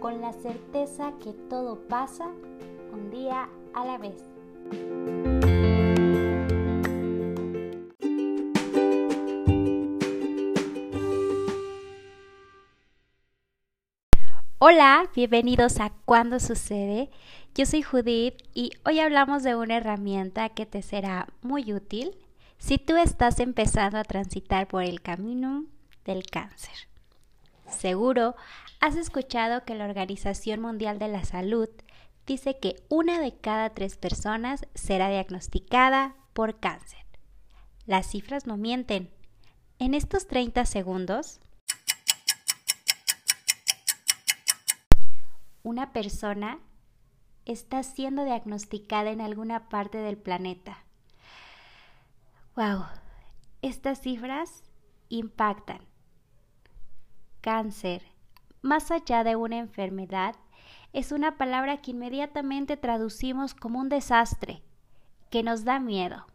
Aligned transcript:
con 0.00 0.20
la 0.22 0.32
certeza 0.32 1.12
que 1.22 1.32
todo 1.50 1.86
pasa 1.86 2.26
un 2.92 3.10
día 3.10 3.48
a 3.74 3.84
la 3.84 3.98
vez. 3.98 4.24
Hola, 14.58 15.10
bienvenidos 15.14 15.80
a 15.80 15.90
Cuando 16.04 16.40
sucede. 16.40 17.10
Yo 17.54 17.66
soy 17.66 17.82
Judith 17.82 18.34
y 18.54 18.72
hoy 18.84 19.00
hablamos 19.00 19.42
de 19.42 19.54
una 19.54 19.76
herramienta 19.76 20.48
que 20.48 20.64
te 20.66 20.82
será 20.82 21.28
muy 21.42 21.72
útil 21.72 22.16
si 22.58 22.78
tú 22.78 22.96
estás 22.96 23.38
empezando 23.38 23.98
a 23.98 24.04
transitar 24.04 24.66
por 24.66 24.82
el 24.82 25.02
camino 25.02 25.64
del 26.04 26.24
cáncer. 26.24 26.89
Seguro 27.70 28.34
has 28.80 28.96
escuchado 28.96 29.64
que 29.64 29.74
la 29.74 29.84
Organización 29.84 30.60
Mundial 30.60 30.98
de 30.98 31.08
la 31.08 31.24
Salud 31.24 31.68
dice 32.26 32.58
que 32.58 32.76
una 32.88 33.20
de 33.20 33.36
cada 33.36 33.70
tres 33.70 33.96
personas 33.96 34.66
será 34.74 35.08
diagnosticada 35.08 36.14
por 36.32 36.60
cáncer. 36.60 37.04
Las 37.86 38.06
cifras 38.06 38.46
no 38.46 38.56
mienten. 38.56 39.10
En 39.78 39.94
estos 39.94 40.26
30 40.26 40.64
segundos 40.64 41.40
una 45.62 45.92
persona 45.92 46.58
está 47.44 47.82
siendo 47.82 48.24
diagnosticada 48.24 49.10
en 49.10 49.20
alguna 49.20 49.68
parte 49.68 49.98
del 49.98 50.16
planeta. 50.16 50.84
Wow, 52.56 52.84
estas 53.62 54.00
cifras 54.00 54.62
impactan. 55.08 55.89
Cáncer, 57.40 58.02
más 58.62 58.90
allá 58.90 59.24
de 59.24 59.36
una 59.36 59.58
enfermedad, 59.58 60.36
es 60.92 61.12
una 61.12 61.38
palabra 61.38 61.80
que 61.80 61.92
inmediatamente 61.92 62.76
traducimos 62.76 63.54
como 63.54 63.78
un 63.78 63.88
desastre, 63.88 64.62
que 65.30 65.42
nos 65.42 65.64
da 65.64 65.80
miedo, 65.80 66.26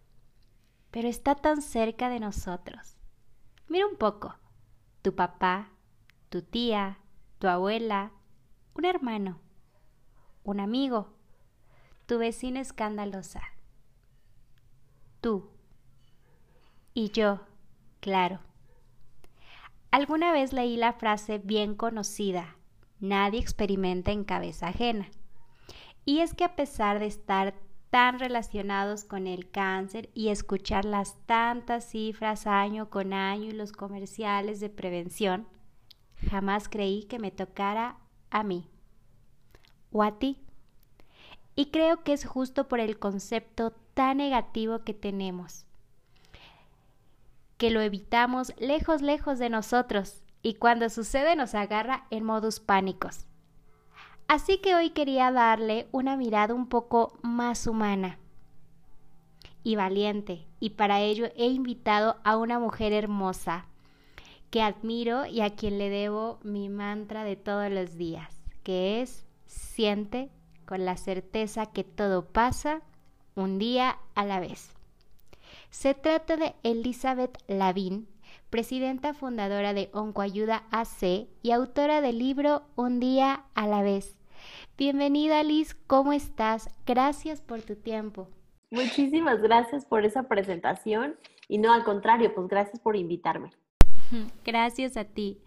pero 0.91 1.07
está 1.07 1.35
tan 1.35 1.61
cerca 1.61 2.09
de 2.09 2.19
nosotros. 2.19 2.97
Mira 3.67 3.85
un 3.85 3.97
poco, 3.97 4.35
tu 5.01 5.15
papá, 5.15 5.69
tu 6.29 6.41
tía, 6.41 6.99
tu 7.39 7.47
abuela, 7.47 8.11
un 8.73 8.85
hermano, 8.85 9.39
un 10.43 10.59
amigo, 10.59 11.13
tu 12.05 12.17
vecina 12.17 12.61
escandalosa, 12.61 13.41
tú 15.21 15.49
y 16.93 17.09
yo, 17.11 17.41
claro. 17.99 18.39
Alguna 19.95 20.33
vez 20.33 20.51
leí 20.51 20.75
la 20.75 20.91
frase 20.91 21.37
bien 21.37 21.73
conocida, 21.73 22.57
nadie 22.99 23.39
experimenta 23.39 24.11
en 24.11 24.25
cabeza 24.25 24.67
ajena. 24.67 25.07
Y 26.03 26.19
es 26.19 26.33
que 26.33 26.43
a 26.43 26.57
pesar 26.57 26.99
de 26.99 27.05
estar 27.05 27.53
tan 27.91 28.19
relacionados 28.19 29.05
con 29.05 29.25
el 29.25 29.49
cáncer 29.49 30.09
y 30.13 30.27
escuchar 30.27 30.83
las 30.83 31.15
tantas 31.25 31.85
cifras 31.85 32.45
año 32.45 32.89
con 32.89 33.13
año 33.13 33.45
y 33.45 33.53
los 33.53 33.71
comerciales 33.71 34.59
de 34.59 34.69
prevención, 34.69 35.47
jamás 36.29 36.67
creí 36.67 37.05
que 37.05 37.17
me 37.17 37.31
tocara 37.31 37.97
a 38.31 38.43
mí 38.43 38.67
o 39.93 40.03
a 40.03 40.19
ti. 40.19 40.43
Y 41.55 41.67
creo 41.67 42.03
que 42.03 42.11
es 42.11 42.25
justo 42.25 42.67
por 42.67 42.81
el 42.81 42.99
concepto 42.99 43.71
tan 43.93 44.17
negativo 44.17 44.79
que 44.79 44.93
tenemos, 44.93 45.65
que 47.57 47.71
lo 47.71 47.81
evitamos 47.81 48.53
lejos, 48.57 49.01
lejos 49.01 49.39
de 49.39 49.49
nosotros 49.49 50.21
y 50.41 50.55
cuando 50.55 50.89
sucede 50.89 51.35
nos 51.35 51.55
agarra 51.55 52.05
en 52.11 52.23
modus 52.23 52.59
pánicos. 52.59 53.25
Así 54.27 54.57
que 54.57 54.75
hoy 54.75 54.89
quería 54.89 55.31
darle 55.31 55.87
una 55.91 56.17
mirada 56.17 56.53
un 56.53 56.67
poco 56.67 57.17
más 57.21 57.67
humana 57.67 58.19
y 59.63 59.75
valiente, 59.75 60.45
y 60.59 60.71
para 60.71 61.01
ello 61.01 61.27
he 61.35 61.47
invitado 61.47 62.17
a 62.23 62.37
una 62.37 62.59
mujer 62.59 62.93
hermosa 62.93 63.65
que 64.51 64.61
admiro 64.61 65.25
y 65.25 65.41
a 65.41 65.55
quien 65.55 65.77
le 65.77 65.89
debo 65.89 66.39
mi 66.43 66.69
mantra 66.69 67.23
de 67.23 67.35
todos 67.35 67.71
los 67.71 67.95
días 67.97 68.45
que 68.65 69.01
es 69.01 69.25
siente 69.45 70.31
con 70.65 70.85
la 70.85 70.97
certeza 70.97 71.67
que 71.67 71.83
todo 71.83 72.25
pasa 72.25 72.81
un 73.35 73.59
día 73.59 73.99
a 74.15 74.25
la 74.25 74.39
vez. 74.39 74.74
Se 75.75 75.93
trata 75.93 76.37
de 76.37 76.55
Elizabeth 76.63 77.37
Lavin, 77.47 78.07
presidenta 78.49 79.13
fundadora 79.13 79.73
de 79.73 79.89
Oncoayuda 79.91 80.63
AC 80.71 81.27
y 81.43 81.51
autora 81.51 81.99
del 81.99 82.17
libro 82.17 82.63
Un 82.77 83.01
día 83.01 83.43
a 83.55 83.67
la 83.67 83.83
vez. 83.83 84.17
Bienvenida 84.77 85.43
Liz, 85.43 85.75
¿cómo 85.85 86.13
estás? 86.13 86.69
Gracias 86.85 87.41
por 87.41 87.61
tu 87.61 87.75
tiempo. 87.75 88.29
Muchísimas 88.71 89.41
gracias 89.41 89.85
por 89.85 90.05
esa 90.05 90.29
presentación 90.29 91.17
y 91.49 91.57
no 91.57 91.73
al 91.73 91.83
contrario, 91.83 92.33
pues 92.33 92.47
gracias 92.47 92.79
por 92.79 92.95
invitarme. 92.95 93.51
Gracias 94.45 94.95
a 94.95 95.03
ti. 95.03 95.41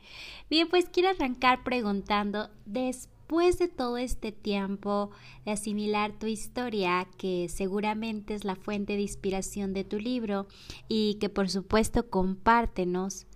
Bien, 0.50 0.68
pues 0.68 0.90
quiero 0.90 1.08
arrancar 1.08 1.64
preguntando, 1.64 2.50
después 2.66 3.17
de 3.28 3.68
todo 3.68 3.98
este 3.98 4.32
tiempo 4.32 5.10
de 5.44 5.52
asimilar 5.52 6.18
tu 6.18 6.26
historia, 6.26 7.06
que 7.18 7.48
seguramente 7.50 8.34
es 8.34 8.44
la 8.44 8.56
fuente 8.56 8.94
de 8.94 9.02
inspiración 9.02 9.74
de 9.74 9.84
tu 9.84 9.98
libro 9.98 10.46
y 10.88 11.18
que 11.20 11.28
por 11.28 11.50
supuesto 11.50 12.08
compártenos, 12.08 13.26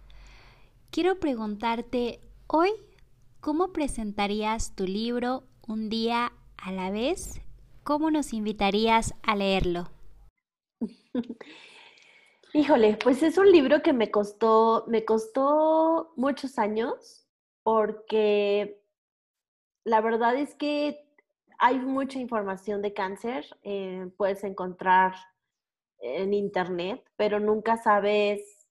quiero 0.91 1.20
preguntarte 1.20 2.20
hoy, 2.47 2.70
¿cómo 3.41 3.72
presentarías 3.72 4.75
tu 4.75 4.86
libro 4.86 5.44
un 5.69 5.91
día 5.91 6.32
a 6.56 6.72
la 6.72 6.91
vez? 6.91 7.42
¿Cómo 7.84 8.10
nos 8.10 8.32
invitarías 8.32 9.14
a 9.22 9.36
leerlo? 9.36 9.91
Híjole, 12.54 12.97
pues 12.97 13.22
es 13.22 13.36
un 13.36 13.53
libro 13.53 13.82
que 13.82 13.92
me 13.92 14.10
costó, 14.10 14.84
me 14.88 15.04
costó 15.04 16.12
muchos 16.16 16.59
años 16.59 17.26
porque 17.62 18.81
la 19.84 20.00
verdad 20.00 20.37
es 20.37 20.54
que 20.54 21.09
hay 21.59 21.78
mucha 21.78 22.19
información 22.19 22.82
de 22.82 22.93
cáncer, 22.93 23.47
eh, 23.62 24.10
puedes 24.16 24.43
encontrar 24.44 25.15
en 26.00 26.34
internet, 26.34 27.04
pero 27.16 27.38
nunca 27.38 27.76
sabes 27.76 28.62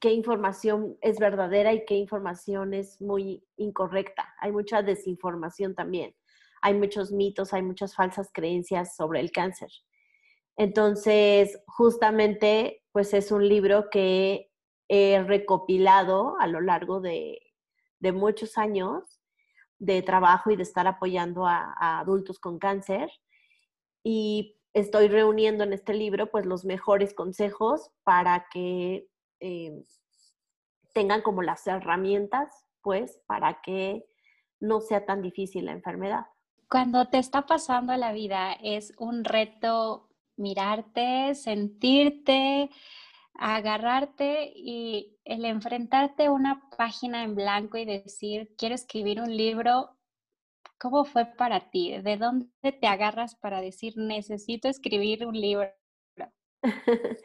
qué 0.00 0.12
información 0.12 0.96
es 1.00 1.18
verdadera 1.18 1.72
y 1.72 1.84
qué 1.84 1.94
información 1.94 2.74
es 2.74 3.00
muy 3.00 3.44
incorrecta. 3.56 4.34
Hay 4.40 4.52
mucha 4.52 4.82
desinformación 4.82 5.74
también. 5.74 6.14
Hay 6.62 6.74
muchos 6.74 7.10
mitos, 7.10 7.52
hay 7.52 7.62
muchas 7.62 7.94
falsas 7.94 8.30
creencias 8.32 8.96
sobre 8.96 9.20
el 9.20 9.32
cáncer. 9.32 9.70
Entonces, 10.56 11.58
justamente, 11.66 12.82
pues 12.92 13.12
es 13.14 13.32
un 13.32 13.48
libro 13.48 13.90
que 13.90 14.50
he 14.88 15.22
recopilado 15.22 16.36
a 16.38 16.46
lo 16.46 16.60
largo 16.60 17.00
de, 17.00 17.40
muchos 18.12 18.58
años 18.58 19.13
de 19.84 20.02
trabajo 20.02 20.50
y 20.50 20.56
de 20.56 20.62
estar 20.62 20.86
apoyando 20.86 21.46
a, 21.46 21.98
adultos 22.00 22.38
con 22.38 22.58
cáncer. 22.58 23.10
Y 24.02 24.56
estoy 24.72 25.08
reuniendo 25.08 25.64
en 25.64 25.72
este 25.72 25.94
libro 25.94 26.30
pues 26.30 26.46
los 26.46 26.64
mejores 26.64 27.14
consejos 27.14 27.90
para 28.02 28.46
que 28.50 29.06
eh, 29.40 29.82
tengan 30.92 31.22
como 31.22 31.42
las 31.42 31.66
herramientas 31.66 32.64
pues 32.80 33.20
para 33.26 33.60
que 33.60 34.06
no 34.60 34.80
sea 34.80 35.04
tan 35.04 35.22
difícil 35.22 35.66
la 35.66 35.72
enfermedad. 35.72 36.26
Cuando 36.70 37.08
te 37.08 37.18
está 37.18 37.46
pasando 37.46 37.94
la 37.96 38.12
vida 38.12 38.52
es 38.54 38.94
un 38.98 39.24
reto 39.24 40.08
mirarte, 40.36 41.34
sentirte, 41.34 42.70
agarrarte 43.34 44.52
y 44.54 45.18
el 45.24 45.44
enfrentarte 45.44 46.26
a 46.26 46.32
una 46.32 46.68
página 46.76 47.24
en 47.24 47.34
blanco 47.34 47.76
y 47.76 47.84
decir, 47.84 48.54
quiero 48.56 48.74
escribir 48.74 49.20
un 49.20 49.36
libro, 49.36 49.90
¿cómo 50.78 51.04
fue 51.04 51.26
para 51.26 51.70
ti? 51.70 51.96
¿De 52.02 52.16
dónde 52.16 52.48
te 52.72 52.86
agarras 52.86 53.34
para 53.36 53.60
decir, 53.60 53.94
necesito 53.96 54.68
escribir 54.68 55.26
un 55.26 55.40
libro? 55.40 55.68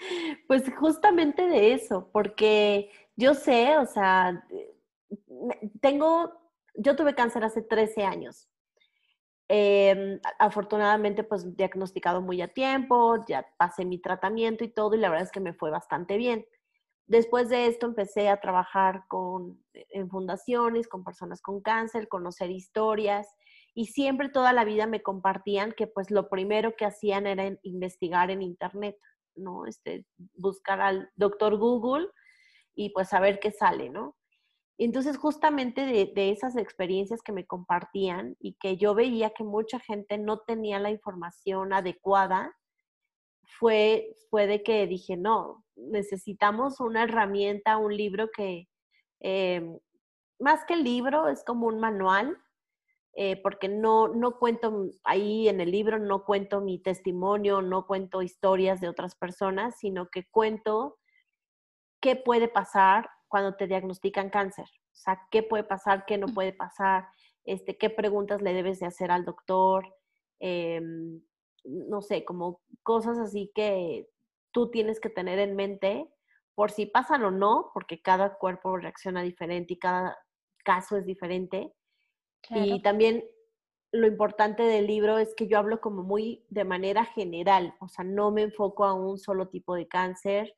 Pues 0.47 0.63
justamente 0.77 1.47
de 1.47 1.73
eso, 1.73 2.09
porque 2.11 2.91
yo 3.15 3.33
sé, 3.33 3.77
o 3.77 3.85
sea, 3.85 4.45
tengo, 5.79 6.33
yo 6.75 6.95
tuve 6.95 7.15
cáncer 7.15 7.43
hace 7.43 7.61
13 7.61 8.03
años 8.03 8.49
Em, 9.51 10.19
afortunadamente, 10.37 11.23
pues 11.23 11.55
diagnosticado 11.57 12.21
muy 12.21 12.39
a 12.41 12.49
tiempo, 12.53 13.25
ya 13.27 13.47
pasé 13.57 13.83
mi 13.83 13.97
tratamiento 13.99 14.63
y 14.63 14.69
todo, 14.69 14.93
y 14.95 14.99
la 14.99 15.09
verdad 15.09 15.25
es 15.25 15.31
que 15.31 15.39
me 15.39 15.53
fue 15.53 15.71
bastante 15.71 16.17
bien. 16.17 16.45
Después 17.07 17.49
de 17.49 17.67
esto 17.67 17.87
empecé 17.87 18.29
a 18.29 18.39
trabajar 18.41 19.05
con, 19.07 19.63
eh, 19.73 19.87
en 19.91 20.09
fundaciones, 20.09 20.87
con 20.87 21.03
personas 21.03 21.41
con 21.41 21.61
cáncer, 21.61 22.07
conocer 22.07 22.51
historias, 22.51 23.27
y 23.73 23.87
siempre 23.87 24.29
toda 24.29 24.53
la 24.53 24.65
vida 24.65 24.87
me 24.87 25.01
compartían 25.03 25.71
que 25.73 25.87
pues 25.87 26.11
lo 26.11 26.29
primero 26.29 26.75
que 26.75 26.85
hacían 26.85 27.25
era 27.27 27.45
investigar 27.63 28.31
en 28.31 28.43
internet, 28.43 28.97
¿no? 29.35 29.65
Este, 29.65 30.05
buscar 30.35 30.81
al 30.81 31.11
doctor 31.15 31.57
Google 31.57 32.07
y 32.75 32.91
pues 32.91 33.09
saber 33.09 33.39
qué 33.39 33.51
sale, 33.51 33.89
¿no? 33.89 34.15
Entonces 34.85 35.17
justamente 35.17 35.85
de, 35.85 36.31
esas 36.31 36.55
experiencias 36.55 37.21
que 37.21 37.33
me 37.33 37.45
compartían 37.45 38.37
y 38.39 38.53
que 38.53 38.77
yo 38.77 38.95
veía 38.95 39.31
que 39.31 39.43
mucha 39.43 39.79
gente 39.79 40.17
no 40.17 40.39
tenía 40.39 40.79
la 40.79 40.89
información 40.89 41.73
adecuada, 41.73 42.55
fue, 43.59 44.15
fue 44.29 44.47
de 44.47 44.63
que 44.63 44.87
dije, 44.87 45.17
no, 45.17 45.65
necesitamos 45.75 46.79
una 46.79 47.03
herramienta, 47.03 47.77
un 47.77 47.95
libro 47.95 48.29
que, 48.31 48.69
eh, 49.19 49.67
más 50.39 50.63
que 50.65 50.77
libro, 50.77 51.27
es 51.27 51.43
como 51.43 51.67
un 51.67 51.79
manual, 51.79 52.37
eh, 53.15 53.41
porque 53.41 53.67
no, 53.67 54.07
no 54.07 54.37
cuento 54.39 54.85
ahí 55.03 55.49
en 55.49 55.59
el 55.59 55.71
libro, 55.71 55.99
no 55.99 56.23
cuento 56.23 56.61
mi 56.61 56.79
testimonio, 56.79 57.61
no 57.61 57.85
cuento 57.85 58.21
historias 58.21 58.79
de 58.79 58.87
otras 58.87 59.15
personas, 59.15 59.77
sino 59.77 60.07
que 60.07 60.25
cuento 60.29 60.97
qué 61.99 62.15
puede 62.15 62.47
pasar 62.47 63.09
cuando 63.29 63.55
te 63.55 63.67
diagnostican 63.67 64.29
cáncer. 64.29 64.65
O 64.65 64.95
sea, 64.95 65.21
qué 65.31 65.43
puede 65.43 65.63
pasar, 65.63 66.05
qué 66.05 66.17
no 66.17 66.27
puede 66.27 66.51
pasar, 66.51 67.07
este, 67.45 67.77
qué 67.77 67.89
preguntas 67.89 68.41
le 68.41 68.53
debes 68.53 68.79
de 68.79 68.87
hacer 68.87 69.11
al 69.11 69.23
doctor, 69.23 69.85
em, 70.39 71.21
no 71.63 72.01
sé, 72.01 72.25
como 72.25 72.61
cosas 72.83 73.17
así 73.17 73.51
que 73.55 74.09
tú 74.51 74.69
tienes 74.71 74.99
que 74.99 75.09
tener 75.09 75.39
en 75.39 75.55
mente 75.55 76.09
por 76.55 76.71
si 76.71 76.85
pasan 76.85 77.23
o 77.23 77.31
no, 77.31 77.71
porque 77.73 78.01
cada 78.01 78.35
cuerpo 78.35 78.75
reacciona 78.77 79.21
diferente 79.21 79.73
y 79.73 79.79
cada 79.79 80.17
caso 80.65 80.97
es 80.97 81.05
diferente. 81.05 81.73
Y 82.49 82.81
también 82.81 83.23
lo 83.91 84.07
importante 84.07 84.63
del 84.63 84.87
libro 84.87 85.17
es 85.17 85.33
que 85.35 85.47
yo 85.47 85.57
hablo 85.57 85.81
como 85.81 86.03
muy 86.03 86.45
de 86.49 86.63
manera 86.63 87.05
general, 87.05 87.75
o 87.79 87.87
sea, 87.87 88.03
no 88.05 88.31
me 88.31 88.43
enfoco 88.43 88.85
a 88.85 88.93
un 88.93 89.17
solo 89.17 89.49
tipo 89.49 89.75
de 89.75 89.87
cáncer 89.87 90.53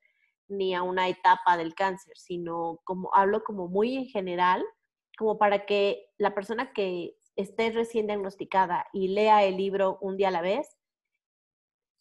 ni 0.51 0.75
a 0.75 0.83
una 0.83 1.07
etapa 1.07 1.57
del 1.57 1.74
cáncer, 1.74 2.13
sino 2.18 2.80
como 2.83 3.13
hablo 3.13 3.44
como 3.44 3.68
muy 3.68 3.95
en 3.95 4.06
general, 4.06 4.63
como 5.18 5.38
para 5.38 5.65
que 5.65 6.06
la 6.18 6.36
persona 6.36 6.74
que 6.74 7.15
esté 7.36 7.71
recién 7.71 8.07
diagnosticada 8.07 8.86
y 8.94 9.09
lea 9.09 9.44
el 9.44 9.57
libro 9.57 9.98
un 10.01 10.18
día 10.18 10.27
a 10.27 10.31
la 10.31 10.42
vez, 10.42 10.77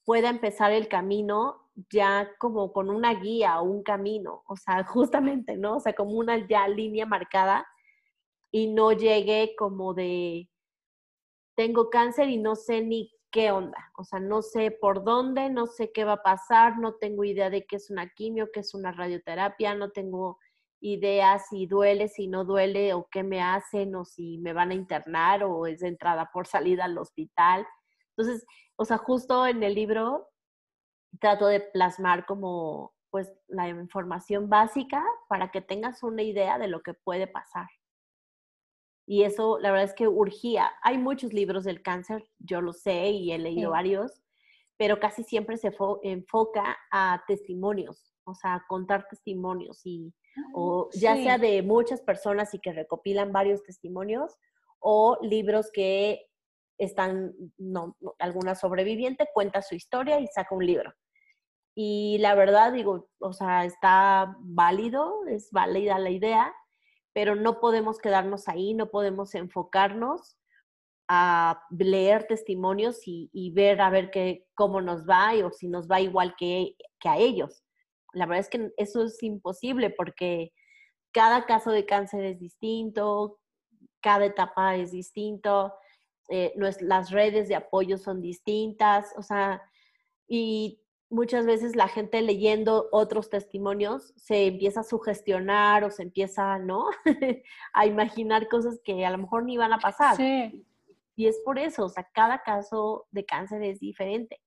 pueda 0.05 0.29
empezar 0.29 0.73
el 0.73 0.89
camino 0.89 1.71
ya 1.93 2.31
como 2.39 2.73
con 2.73 2.91
una 2.91 3.15
guía 3.15 3.61
o 3.61 3.65
un 3.65 3.83
camino, 3.83 4.43
o 4.47 4.57
sea, 4.57 4.85
justamente, 4.85 5.57
¿no? 5.57 5.77
O 5.77 5.81
sea, 5.81 5.95
como 5.95 6.13
una 6.13 6.47
ya 6.47 6.69
línea 6.69 7.07
marcada 7.07 7.67
y 8.51 8.67
no 8.73 8.93
llegue 8.93 9.55
como 9.57 9.95
de, 9.95 10.51
tengo 11.57 11.91
cáncer 11.91 12.29
y 12.29 12.39
no 12.39 12.57
sé 12.57 12.83
ni 12.83 13.13
qué 13.31 13.53
onda, 13.53 13.93
o 13.97 14.05
sea, 14.05 14.21
no 14.21 14.43
sé 14.43 14.71
por 14.71 15.05
dónde, 15.05 15.51
no 15.51 15.67
sé 15.67 15.93
qué 15.93 16.05
va 16.05 16.15
a 16.15 16.23
pasar, 16.23 16.79
no 16.79 16.95
tengo 16.95 17.25
idea 17.25 17.51
de 17.51 17.65
qué 17.65 17.77
es 17.77 17.91
una 17.91 18.09
quimio, 18.11 18.51
qué 18.53 18.61
es 18.61 18.75
una 18.75 18.93
radioterapia, 18.93 19.75
no 19.75 19.91
tengo 19.91 20.39
idea 20.81 21.39
si 21.39 21.67
duele, 21.67 22.09
si 22.09 22.27
no 22.27 22.45
duele 22.45 22.95
o 22.95 23.09
qué 23.11 23.23
me 23.23 23.43
hacen 23.43 23.95
o 23.95 24.05
si 24.05 24.39
me 24.39 24.53
van 24.53 24.71
a 24.71 24.75
internar 24.75 25.45
o 25.45 25.67
es 25.67 25.81
de 25.81 25.89
entrada 25.89 26.31
por 26.33 26.47
salida 26.47 26.85
al 26.85 26.99
hospital. 26.99 27.67
Entonces, 28.17 28.47
o 28.77 28.85
sea, 28.85 28.99
justo 28.99 29.47
en 29.47 29.63
el 29.63 29.75
libro 29.75 30.29
trato 31.21 31.47
de 31.47 31.61
plasmar 31.61 32.27
como 32.27 32.95
pues 33.11 33.33
la 33.49 33.69
información 33.69 34.49
básica 34.49 35.05
para 35.29 35.51
que 35.51 35.61
tengas 35.61 36.03
una 36.03 36.23
idea 36.23 36.59
de 36.59 36.69
lo 36.69 36.83
que 36.83 36.95
puede 36.95 37.27
pasar. 37.27 37.67
Y 39.11 39.25
eso, 39.25 39.59
la 39.59 39.73
verdad 39.73 39.87
es 39.87 39.95
que 39.95 40.07
urgía. 40.07 40.71
Hay 40.85 40.97
muchos 40.97 41.33
libros 41.33 41.65
del 41.65 41.83
cáncer, 41.83 42.25
yo 42.39 42.61
lo 42.61 42.73
sé 42.73 43.09
y 43.09 43.33
he 43.33 43.39
leído 43.39 43.73
varios, 43.73 44.23
pero 44.77 45.01
casi 45.01 45.25
siempre 45.25 45.57
se 45.57 45.73
enfoca 46.05 46.79
a 46.93 47.21
testimonios, 47.27 48.15
o 48.23 48.37
sea, 48.37 48.55
a 48.55 48.65
contar 48.69 49.09
testimonios 49.11 49.81
y 49.85 50.15
o 50.55 50.89
ya 50.93 51.17
sea 51.17 51.39
de 51.39 51.61
muchas 51.65 52.01
personas 52.03 52.55
y 52.55 52.61
que 52.61 52.73
recopilan 52.73 53.33
varios 53.33 53.65
testimonios 53.65 54.39
o 54.79 55.19
libros 55.23 55.73
que 55.73 56.29
están, 56.79 57.35
no, 57.59 57.97
alguna 58.21 58.55
sobreviviente 58.55 59.27
cuenta 59.35 59.61
su 59.61 59.75
historia 59.75 60.21
y 60.21 60.29
saca 60.29 60.55
un 60.55 60.65
libro. 60.65 60.95
Y 61.75 62.19
la 62.19 62.37
verdad, 62.37 62.73
digo, 62.73 63.09
o 63.19 63.33
sea, 63.33 63.65
está 63.65 64.37
válido, 64.39 65.27
es 65.27 65.51
válida 65.51 65.99
la 65.99 66.11
idea, 66.11 66.55
pero 67.21 67.35
no 67.35 67.61
podemos 67.61 67.99
quedarnos 67.99 68.49
ahí, 68.49 68.73
no 68.73 68.89
podemos 68.89 69.35
enfocarnos 69.35 70.39
a 71.07 71.67
leer 71.69 72.27
testimonios 72.27 73.03
y, 73.05 73.53
ver 73.55 73.83
a 73.83 73.91
ver 73.91 74.11
qué, 74.11 74.47
cómo 74.55 74.81
nos 74.81 75.05
va 75.05 75.35
o 75.45 75.51
si 75.51 75.69
nos 75.69 75.87
va 75.87 76.01
igual 76.01 76.35
que, 76.39 76.77
que 76.99 77.09
a 77.11 77.19
ellos. 77.19 77.63
La 78.15 78.25
verdad 78.25 78.41
es 78.41 78.49
que 78.49 78.73
eso 78.79 79.05
es 79.05 79.23
imposible 79.23 79.91
porque 79.91 80.55
cada 81.13 81.45
caso 81.45 81.73
de 81.73 81.85
cáncer 81.85 82.25
es 82.25 82.41
distinto, 82.41 83.39
cada 84.01 84.25
etapa 84.25 84.77
es 84.77 84.91
distinto, 84.91 85.75
eh, 86.31 86.55
las 86.81 87.11
redes 87.11 87.49
de 87.49 87.57
apoyo 87.57 87.99
son 87.99 88.23
distintas, 88.23 89.13
o 89.19 89.23
sea, 89.23 89.61
y 90.27 90.81
muchas 91.11 91.45
veces 91.45 91.77
la 91.77 91.89
gente 91.89 92.23
leyendo 92.23 92.89
otros 92.93 93.29
testimonios 93.29 94.15
se 94.17 94.47
empieza 94.47 94.81
a 94.81 94.85
sugestionar 94.85 95.85
o 95.85 95.91
se 95.91 96.05
empieza, 96.05 96.59
¿no? 96.59 96.87
a 97.75 97.87
imaginar 97.87 98.49
cosas 98.49 98.81
que 98.85 99.05
a 99.05 99.11
lo 99.11 99.19
mejor 99.19 99.45
ni 99.45 99.57
van 99.57 99.73
a 99.73 99.79
pasar. 99.79 100.17
Sí. 100.17 100.65
Y 101.17 101.27
es 101.27 101.39
por 101.45 101.59
eso, 101.59 101.85
o 101.85 101.89
sea, 101.89 102.09
cada 102.15 102.43
caso 102.43 103.07
de 103.11 103.27
cáncer 103.27 103.63
es 103.63 103.81
diferente. 103.81 104.41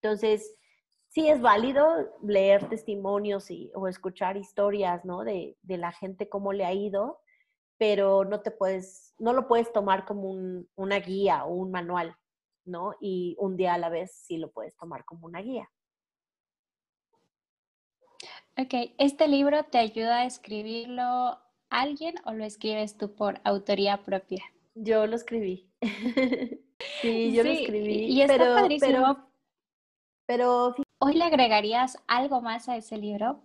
Entonces, 0.00 0.56
sí 1.08 1.28
es 1.28 1.40
válido 1.40 1.84
leer 2.22 2.68
testimonios 2.68 3.50
y, 3.50 3.70
o 3.74 3.88
escuchar 3.88 4.36
historias, 4.36 5.04
¿no? 5.04 5.24
De, 5.24 5.58
de 5.62 5.76
la 5.78 5.92
gente, 5.92 6.28
cómo 6.28 6.52
le 6.52 6.64
ha 6.64 6.72
ido, 6.72 7.20
pero 7.76 8.24
no 8.24 8.40
te 8.40 8.52
puedes, 8.52 9.14
no 9.18 9.32
lo 9.32 9.48
puedes 9.48 9.72
tomar 9.72 10.04
como 10.04 10.30
un, 10.30 10.68
una 10.76 11.00
guía 11.00 11.44
o 11.44 11.54
un 11.54 11.72
manual, 11.72 12.16
¿no? 12.64 12.94
Y 13.00 13.36
un 13.38 13.56
día 13.56 13.74
a 13.74 13.78
la 13.78 13.88
vez 13.88 14.12
sí 14.24 14.38
lo 14.38 14.50
puedes 14.52 14.76
tomar 14.76 15.04
como 15.04 15.26
una 15.26 15.40
guía. 15.40 15.68
Ok, 18.60 18.74
¿este 18.98 19.28
libro 19.28 19.62
te 19.66 19.78
ayuda 19.78 20.22
a 20.22 20.24
escribirlo 20.24 21.38
alguien 21.70 22.16
o 22.24 22.32
lo 22.32 22.44
escribes 22.44 22.98
tú 22.98 23.14
por 23.14 23.40
autoría 23.44 24.02
propia? 24.02 24.42
Yo 24.74 25.06
lo 25.06 25.14
escribí. 25.14 25.70
sí, 27.00 27.32
yo 27.32 27.44
lo 27.44 27.50
escribí. 27.50 28.06
Y 28.06 28.20
está 28.20 28.36
pero, 28.36 28.54
padrísimo. 28.54 29.30
Pero, 30.26 30.74
¿Hoy 30.98 31.14
le 31.14 31.22
agregarías 31.22 32.02
algo 32.08 32.40
más 32.40 32.68
a 32.68 32.76
ese 32.76 32.98
libro? 32.98 33.44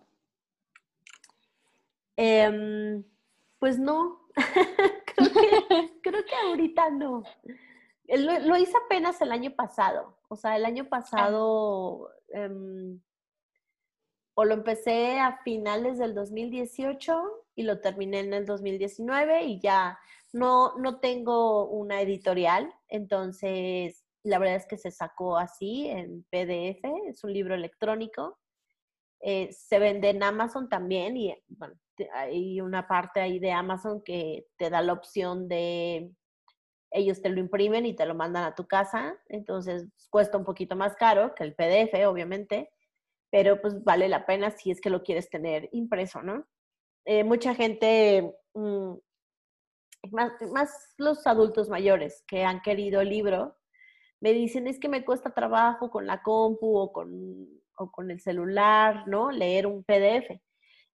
Em, 2.17 3.03
pues 3.59 3.77
no. 3.77 4.19
creo, 6.01 6.25
que, 6.25 6.35
ahorita 6.47 6.89
no. 6.89 7.21
Lo, 8.07 8.57
hice 8.57 8.73
apenas 8.83 9.21
el 9.21 9.31
año 9.31 9.51
pasado. 9.51 10.17
O 10.27 10.35
sea, 10.35 10.55
el 10.55 10.65
año 10.65 10.85
ah. 10.87 10.89
pasado 10.89 12.09
em, 12.29 12.99
o 14.35 14.45
lo 14.45 14.53
empecé 14.53 15.19
a 15.19 15.39
finales 15.43 15.97
del 15.97 16.15
2018 16.15 17.45
y 17.55 17.63
lo 17.63 17.81
terminé 17.81 18.19
en 18.19 18.33
el 18.33 18.45
2019 18.45 19.43
y 19.43 19.59
ya 19.59 19.99
no, 20.31 20.75
no 20.77 20.99
tengo 20.99 21.69
una 21.69 22.01
editorial, 22.01 22.73
entonces 22.87 24.03
la 24.23 24.39
verdad 24.39 24.55
es 24.55 24.65
que 24.65 24.77
se 24.77 24.91
sacó 24.91 25.37
así 25.37 25.87
en 25.87 26.23
PDF, 26.23 26.83
es 27.07 27.23
un 27.23 27.33
libro 27.33 27.53
electrónico. 27.55 28.39
Eh, 29.19 29.51
se 29.53 29.79
vende 29.79 30.09
en 30.09 30.23
Amazon 30.23 30.67
también 30.67 31.15
y 31.15 31.33
bueno, 31.47 31.75
hay 32.13 32.59
una 32.59 32.87
parte 32.87 33.21
ahí 33.21 33.39
de 33.39 33.51
Amazon 33.51 34.01
que 34.03 34.47
te 34.57 34.69
da 34.69 34.81
la 34.81 34.93
opción 34.93 35.47
de 35.47 36.11
ellos 36.93 37.21
te 37.21 37.29
lo 37.29 37.39
imprimen 37.39 37.85
y 37.85 37.95
te 37.95 38.05
lo 38.05 38.15
mandan 38.15 38.43
a 38.43 38.55
tu 38.55 38.67
casa, 38.67 39.17
entonces 39.27 39.87
cuesta 40.09 40.37
un 40.37 40.45
poquito 40.45 40.75
más 40.75 40.95
caro 40.95 41.33
que 41.35 41.43
el 41.43 41.55
PDF, 41.55 42.05
obviamente, 42.07 42.69
pero 43.33 43.59
pues 43.59 43.83
vale 43.83 44.07
la 44.09 44.27
pena 44.27 44.51
si 44.51 44.69
es 44.69 44.79
que 44.79 44.91
lo 44.91 45.01
quieres 45.01 45.27
tener 45.27 45.67
impreso, 45.71 46.21
¿no? 46.21 46.45
Eh, 47.03 47.23
mucha 47.23 47.55
gente, 47.55 48.31
mm, 48.53 48.93
más, 50.11 50.33
más, 50.51 50.93
los 50.99 51.25
adultos 51.25 51.67
mayores 51.67 52.23
que 52.27 52.43
han 52.43 52.61
querido 52.61 53.01
el 53.01 53.09
libro, 53.09 53.57
me 54.21 54.33
dicen 54.33 54.67
es 54.67 54.79
que 54.79 54.87
me 54.87 55.03
cuesta 55.03 55.33
trabajo 55.33 55.89
con 55.89 56.05
la 56.05 56.21
compu 56.21 56.77
o 56.77 56.93
con, 56.93 57.47
o 57.75 57.91
con 57.91 58.11
el 58.11 58.19
celular, 58.21 59.07
¿no? 59.07 59.31
Leer 59.31 59.65
un 59.65 59.83
PDF, 59.83 60.39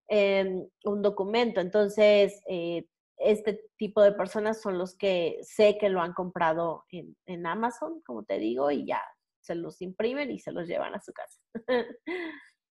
em, 0.07 0.65
un 0.85 1.01
documento. 1.01 1.59
Entonces, 1.59 2.41
eh, 2.47 2.85
este 3.17 3.65
tipo 3.75 4.01
de 4.01 4.13
personas 4.13 4.61
son 4.61 4.77
los 4.77 4.95
que 4.95 5.39
sé 5.41 5.77
que 5.77 5.89
lo 5.89 5.99
han 6.01 6.13
comprado 6.13 6.85
en, 6.89 7.17
en 7.25 7.45
Amazon, 7.45 8.01
como 8.05 8.23
te 8.23 8.39
digo, 8.39 8.71
y 8.71 8.85
ya 8.85 9.01
se 9.41 9.55
los 9.55 9.81
imprimen 9.81 10.31
y 10.31 10.39
se 10.39 10.51
los 10.51 10.67
llevan 10.67 10.95
a 10.95 11.01
su 11.01 11.13
casa. 11.13 11.41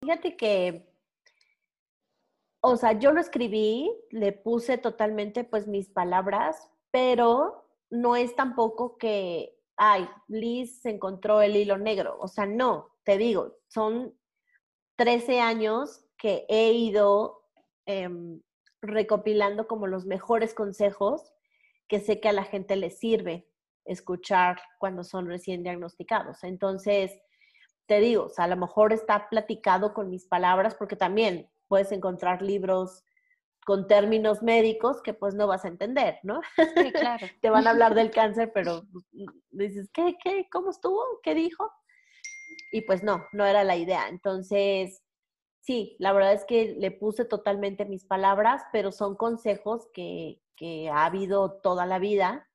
Fíjate 0.01 0.37
que, 0.37 0.89
o 2.61 2.77
sea, 2.77 2.93
yo 2.93 3.13
lo 3.13 3.21
escribí, 3.21 3.91
le 4.11 4.33
puse 4.33 4.79
totalmente 4.79 5.45
pues 5.45 5.67
mis 5.67 5.89
palabras, 5.89 6.71
pero 6.91 7.67
no 7.91 8.17
es 8.17 8.35
tampoco 8.35 8.99
que, 8.99 9.59
ay, 9.77 10.09
Liz 10.29 10.81
se 10.81 10.91
encontró 10.91 11.41
el 11.41 11.57
hilo 11.57 11.79
negro. 11.79 12.17
O 12.21 12.29
sea, 12.29 12.47
no, 12.47 12.91
te 13.05 13.19
digo, 13.19 13.57
son 13.69 14.15
13 14.97 15.41
años 15.41 16.05
que 16.19 16.47
he 16.49 16.73
ido 16.73 17.43
em, 17.87 18.41
recopilando 18.83 19.67
como 19.67 19.87
los 19.87 20.07
mejores 20.07 20.55
consejos 20.55 21.33
que 21.89 22.01
sé 22.01 22.21
que 22.21 22.29
a 22.29 22.33
la 22.33 22.45
gente 22.45 22.77
le 22.77 22.91
sirve 22.91 23.49
escuchar 23.87 24.59
cuando 24.79 25.05
son 25.05 25.27
recién 25.27 25.63
diagnosticados. 25.63 26.45
Entonces, 26.45 27.13
te 27.87 28.01
digo, 28.01 28.25
o 28.25 28.29
sea, 28.29 28.45
a 28.45 28.49
lo 28.49 28.57
mejor 28.57 28.93
está 28.93 29.29
platicado 29.29 29.95
con 29.95 30.11
mis 30.11 30.27
palabras 30.27 30.75
porque 30.75 30.97
también 30.97 31.49
puedes 31.69 31.93
encontrar 31.93 32.43
libros 32.43 33.05
con 33.67 33.89
términos 33.89 34.43
médicos 34.43 35.03
que 35.03 35.13
pues 35.13 35.35
no 35.35 35.49
vas 35.49 35.65
a 35.65 35.69
entender, 35.69 36.21
¿no? 36.23 36.41
Sí, 36.57 36.93
claro. 36.93 37.27
Te 37.43 37.51
van 37.51 37.67
a 37.67 37.71
hablar 37.71 37.95
del 37.95 38.13
cáncer, 38.13 38.53
pero 38.55 38.83
dices, 39.51 39.91
¿qué, 39.93 40.17
qué, 40.23 40.49
cómo 40.51 40.71
estuvo? 40.71 41.03
¿Qué 41.23 41.35
dijo? 41.35 41.73
Y 42.71 42.83
pues 42.83 43.03
no, 43.03 43.27
no 43.33 43.45
era 43.45 43.65
la 43.65 43.77
idea. 43.77 44.09
Entonces, 44.09 45.03
sí, 45.61 45.97
la 45.99 46.13
verdad 46.13 46.35
es 46.35 46.45
que 46.45 46.77
le 46.79 46.93
puse 46.93 47.25
totalmente 47.25 47.85
mis 47.85 48.05
palabras, 48.05 48.63
pero 48.73 48.93
son 48.93 49.17
consejos 49.17 49.89
que, 49.93 50.41
que 50.55 50.89
ha 50.89 51.05
habido 51.05 51.55
toda 51.61 51.87
la 51.87 51.99
vida. 51.99 52.46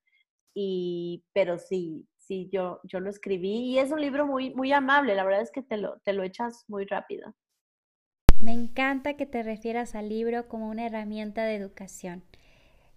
Y, 0.53 1.23
pero 1.33 1.57
sí, 1.57 2.07
sí, 2.17 2.49
yo, 2.51 2.79
yo 2.83 2.99
lo 2.99 3.09
escribí 3.09 3.71
y 3.71 3.79
es 3.79 3.91
un 3.91 4.01
libro 4.01 4.25
muy, 4.25 4.53
muy 4.53 4.71
amable. 4.71 5.15
La 5.15 5.23
verdad 5.23 5.41
es 5.41 5.51
que 5.51 5.61
te 5.61 5.77
lo, 5.77 5.99
te 5.99 6.13
lo 6.13 6.23
echas 6.23 6.65
muy 6.67 6.85
rápido. 6.85 7.33
Me 8.41 8.53
encanta 8.53 9.13
que 9.13 9.25
te 9.25 9.43
refieras 9.43 9.93
al 9.95 10.09
libro 10.09 10.47
como 10.47 10.69
una 10.69 10.87
herramienta 10.87 11.43
de 11.43 11.55
educación. 11.55 12.23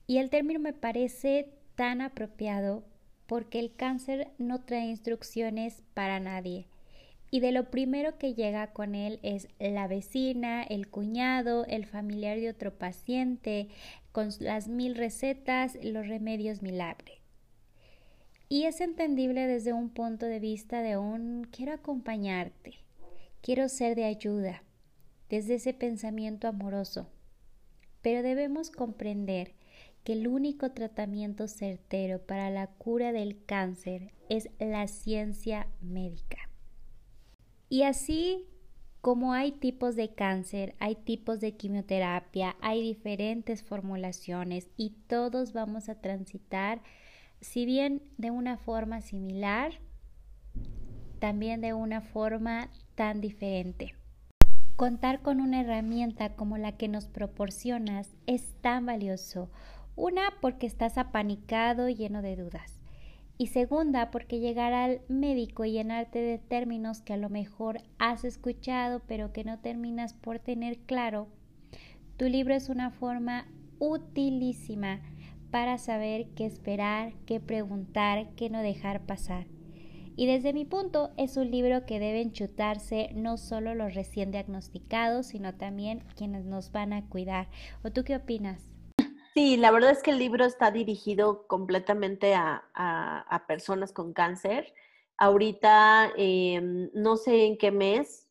Y 0.06 0.18
el 0.18 0.30
término 0.30 0.60
me 0.60 0.72
parece 0.72 1.50
tan 1.74 2.00
apropiado 2.00 2.84
porque 3.26 3.58
el 3.58 3.74
cáncer 3.74 4.28
no 4.38 4.62
trae 4.62 4.86
instrucciones 4.86 5.82
para 5.94 6.20
nadie. 6.20 6.66
Y 7.30 7.40
de 7.40 7.52
lo 7.52 7.70
primero 7.70 8.16
que 8.16 8.34
llega 8.34 8.72
con 8.72 8.94
él 8.94 9.18
es 9.22 9.48
la 9.58 9.88
vecina, 9.88 10.62
el 10.62 10.88
cuñado, 10.88 11.64
el 11.66 11.84
familiar 11.84 12.38
de 12.38 12.50
otro 12.50 12.72
paciente, 12.72 13.68
con 14.12 14.28
las 14.38 14.68
mil 14.68 14.94
recetas, 14.94 15.76
los 15.82 16.06
remedios 16.06 16.62
milagres. 16.62 17.23
Y 18.48 18.64
es 18.64 18.80
entendible 18.80 19.46
desde 19.46 19.72
un 19.72 19.90
punto 19.90 20.26
de 20.26 20.38
vista 20.38 20.82
de 20.82 20.96
un 20.96 21.44
quiero 21.50 21.72
acompañarte, 21.72 22.74
quiero 23.40 23.68
ser 23.68 23.96
de 23.96 24.04
ayuda, 24.04 24.62
desde 25.28 25.54
ese 25.54 25.74
pensamiento 25.74 26.46
amoroso. 26.46 27.08
Pero 28.02 28.22
debemos 28.22 28.70
comprender 28.70 29.54
que 30.04 30.12
el 30.12 30.28
único 30.28 30.70
tratamiento 30.72 31.48
certero 31.48 32.20
para 32.20 32.50
la 32.50 32.66
cura 32.66 33.12
del 33.12 33.42
cáncer 33.44 34.12
es 34.28 34.50
la 34.58 34.86
ciencia 34.86 35.66
médica. 35.80 36.50
Y 37.70 37.82
así 37.82 38.46
como 39.00 39.34
hay 39.34 39.52
tipos 39.52 39.96
de 39.96 40.14
cáncer, 40.14 40.74
hay 40.78 40.94
tipos 40.94 41.38
de 41.40 41.56
quimioterapia, 41.56 42.56
hay 42.62 42.80
diferentes 42.80 43.62
formulaciones 43.62 44.70
y 44.78 44.90
todos 45.08 45.52
vamos 45.52 45.90
a 45.90 46.00
transitar, 46.00 46.80
si 47.44 47.66
bien 47.66 48.02
de 48.16 48.30
una 48.30 48.56
forma 48.56 49.02
similar, 49.02 49.74
también 51.18 51.60
de 51.60 51.74
una 51.74 52.00
forma 52.00 52.70
tan 52.94 53.20
diferente. 53.20 53.94
Contar 54.76 55.20
con 55.20 55.42
una 55.42 55.60
herramienta 55.60 56.36
como 56.36 56.56
la 56.56 56.78
que 56.78 56.88
nos 56.88 57.06
proporcionas 57.06 58.16
es 58.26 58.54
tan 58.62 58.86
valioso. 58.86 59.50
Una, 59.94 60.22
porque 60.40 60.66
estás 60.66 60.96
apanicado 60.96 61.88
y 61.90 61.94
lleno 61.94 62.22
de 62.22 62.36
dudas. 62.36 62.80
Y 63.36 63.48
segunda, 63.48 64.10
porque 64.10 64.40
llegar 64.40 64.72
al 64.72 65.02
médico 65.08 65.66
y 65.66 65.72
llenarte 65.72 66.20
de 66.20 66.38
términos 66.38 67.02
que 67.02 67.12
a 67.12 67.18
lo 67.18 67.28
mejor 67.28 67.82
has 67.98 68.24
escuchado 68.24 69.02
pero 69.06 69.34
que 69.34 69.44
no 69.44 69.58
terminas 69.58 70.14
por 70.14 70.38
tener 70.38 70.78
claro, 70.78 71.28
tu 72.16 72.24
libro 72.24 72.54
es 72.54 72.70
una 72.70 72.90
forma 72.90 73.46
utilísima 73.80 75.02
para 75.54 75.78
saber 75.78 76.26
qué 76.34 76.46
esperar, 76.46 77.12
qué 77.26 77.38
preguntar, 77.38 78.34
qué 78.34 78.50
no 78.50 78.60
dejar 78.60 79.06
pasar. 79.06 79.46
Y 80.16 80.26
desde 80.26 80.52
mi 80.52 80.64
punto 80.64 81.12
es 81.16 81.36
un 81.36 81.48
libro 81.52 81.86
que 81.86 82.00
deben 82.00 82.32
chutarse 82.32 83.10
no 83.14 83.36
solo 83.36 83.76
los 83.76 83.94
recién 83.94 84.32
diagnosticados, 84.32 85.28
sino 85.28 85.54
también 85.54 86.04
quienes 86.16 86.44
nos 86.44 86.72
van 86.72 86.92
a 86.92 87.08
cuidar. 87.08 87.50
¿O 87.84 87.92
tú 87.92 88.02
qué 88.02 88.16
opinas? 88.16 88.68
Sí, 89.34 89.56
la 89.56 89.70
verdad 89.70 89.92
es 89.92 90.02
que 90.02 90.10
el 90.10 90.18
libro 90.18 90.44
está 90.44 90.72
dirigido 90.72 91.46
completamente 91.46 92.34
a, 92.34 93.44
personas 93.46 93.92
con 93.92 94.12
cáncer. 94.12 94.74
Ahorita 95.18 96.10
em, 96.16 96.90
no 96.94 97.16
sé 97.16 97.46
en 97.46 97.58
qué 97.58 97.70
mes, 97.70 98.26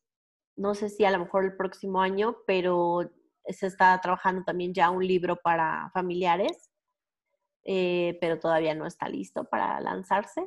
no 0.56 0.74
sé 0.74 0.90
si 0.90 1.06
a 1.06 1.10
lo 1.10 1.20
mejor 1.20 1.46
el 1.46 1.56
próximo 1.56 2.02
año, 2.02 2.36
pero 2.46 3.10
se 3.48 3.66
está 3.66 3.98
trabajando 4.02 4.44
también 4.44 4.74
ya 4.74 4.90
un 4.90 5.06
libro 5.06 5.36
para 5.36 5.90
familiares, 5.94 6.70
eh, 7.64 8.18
pero 8.20 8.38
todavía 8.38 8.74
no 8.74 8.86
está 8.86 9.08
listo 9.08 9.44
para 9.44 9.80
lanzarse. 9.80 10.46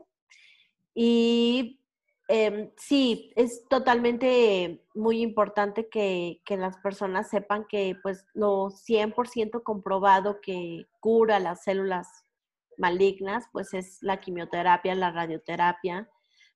Y 0.93 1.79
em, 2.27 2.71
sí, 2.77 3.31
es 3.36 3.67
totalmente 3.69 4.83
muy 4.95 5.21
importante 5.21 5.89
que, 5.89 6.41
las 6.50 6.77
personas 6.77 7.29
sepan 7.29 7.65
que 7.67 7.95
pues 8.01 8.25
lo 8.33 8.69
100% 8.69 9.63
comprobado 9.63 10.41
que 10.41 10.88
cura 11.00 11.39
las 11.39 11.63
células 11.63 12.07
malignas, 12.77 13.45
pues 13.51 13.74
es 13.74 13.97
la 14.01 14.19
quimioterapia, 14.19 14.95
la 14.95 15.12
radioterapia. 15.12 16.09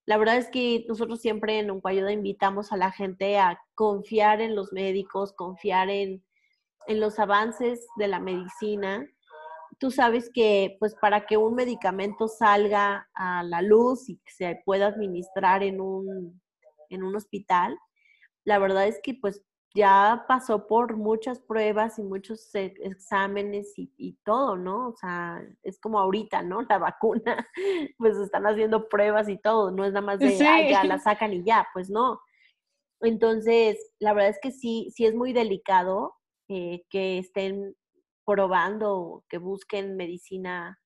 La 0.05 0.17
verdad 0.17 0.37
es 0.37 0.49
que 0.49 0.85
nosotros 0.87 1.21
siempre 1.21 1.59
en 1.59 1.71
Uncuayuda 1.71 2.11
invitamos 2.11 2.71
a 2.71 2.77
la 2.77 2.91
gente 2.91 3.37
a 3.37 3.61
confiar 3.75 4.41
en 4.41 4.55
los 4.55 4.73
médicos, 4.73 5.33
confiar 5.33 5.89
en, 5.89 6.23
en 6.87 6.99
los 6.99 7.19
avances 7.19 7.87
de 7.95 8.07
la 8.07 8.19
medicina 8.19 9.07
tú 9.81 9.89
sabes 9.89 10.29
que 10.31 10.77
pues 10.79 10.93
para 10.93 11.25
que 11.25 11.37
un 11.37 11.55
medicamento 11.55 12.27
salga 12.27 13.09
a 13.15 13.41
la 13.41 13.63
luz 13.63 14.07
y 14.09 14.21
se 14.27 14.61
pueda 14.63 14.85
administrar 14.85 15.63
en 15.63 15.81
un, 15.81 16.39
en 16.89 17.01
un 17.01 17.15
hospital, 17.15 17.75
la 18.45 18.59
verdad 18.59 18.87
es 18.87 18.99
que 19.01 19.15
pues 19.15 19.43
ya 19.73 20.25
pasó 20.27 20.67
por 20.67 20.97
muchas 20.97 21.39
pruebas 21.39 21.97
y 21.97 22.03
muchos 22.03 22.53
e, 22.53 22.75
exámenes 22.83 23.73
y, 23.75 24.19
todo, 24.23 24.55
¿no? 24.55 24.89
O 24.89 24.95
sea, 24.97 25.41
es 25.63 25.79
como 25.79 25.97
ahorita, 25.97 26.43
¿no? 26.43 26.61
La 26.61 26.77
vacuna, 26.77 27.47
pues 27.97 28.17
están 28.17 28.45
haciendo 28.45 28.87
pruebas 28.87 29.29
y 29.29 29.39
todo, 29.39 29.71
no 29.71 29.83
es 29.83 29.93
nada 29.93 30.05
más 30.05 30.19
de, 30.19 30.37
ya 30.37 30.83
la 30.83 30.99
sacan 30.99 31.33
y 31.33 31.43
ya, 31.43 31.67
pues 31.73 31.89
no. 31.89 32.21
Entonces, 32.99 33.93
la 33.99 34.13
verdad 34.13 34.29
es 34.29 34.39
que 34.39 34.51
sí, 34.51 34.91
sí 34.93 35.07
es 35.07 35.15
muy 35.15 35.33
delicado 35.33 36.13
eh, 36.49 36.83
que 36.91 37.17
estén 37.17 37.75
probando 38.31 39.25
que 39.29 39.37
busquen 39.37 39.97
medicina 39.97 40.79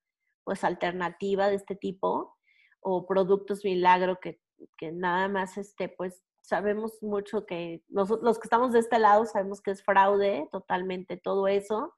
pues 0.43 0.63
alternativa 0.63 1.47
de 1.47 1.55
este 1.55 1.75
tipo 1.75 2.35
o 2.81 3.05
productos 3.05 3.63
milagro 3.63 4.19
que, 4.19 4.39
que 4.77 4.91
nada 4.91 5.27
más 5.27 5.57
este 5.57 5.89
pues 5.89 6.23
sabemos 6.41 7.01
mucho 7.01 7.45
que 7.45 7.83
nosotros 7.87 8.23
los 8.23 8.39
que 8.39 8.47
estamos 8.47 8.73
de 8.73 8.79
este 8.79 8.97
lado 8.97 9.25
sabemos 9.25 9.61
que 9.61 9.71
es 9.71 9.83
fraude 9.83 10.47
totalmente 10.51 11.17
todo 11.17 11.47
eso 11.47 11.93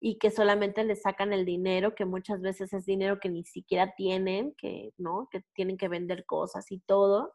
y 0.00 0.18
que 0.18 0.30
solamente 0.30 0.84
le 0.84 0.94
sacan 0.94 1.32
el 1.32 1.44
dinero, 1.44 1.94
que 1.94 2.04
muchas 2.04 2.40
veces 2.40 2.72
es 2.72 2.84
dinero 2.84 3.18
que 3.18 3.30
ni 3.30 3.44
siquiera 3.44 3.94
tienen, 3.96 4.54
que 4.58 4.92
no, 4.98 5.28
que 5.30 5.42
tienen 5.54 5.78
que 5.78 5.88
vender 5.88 6.26
cosas 6.26 6.70
y 6.70 6.80
todo. 6.80 7.34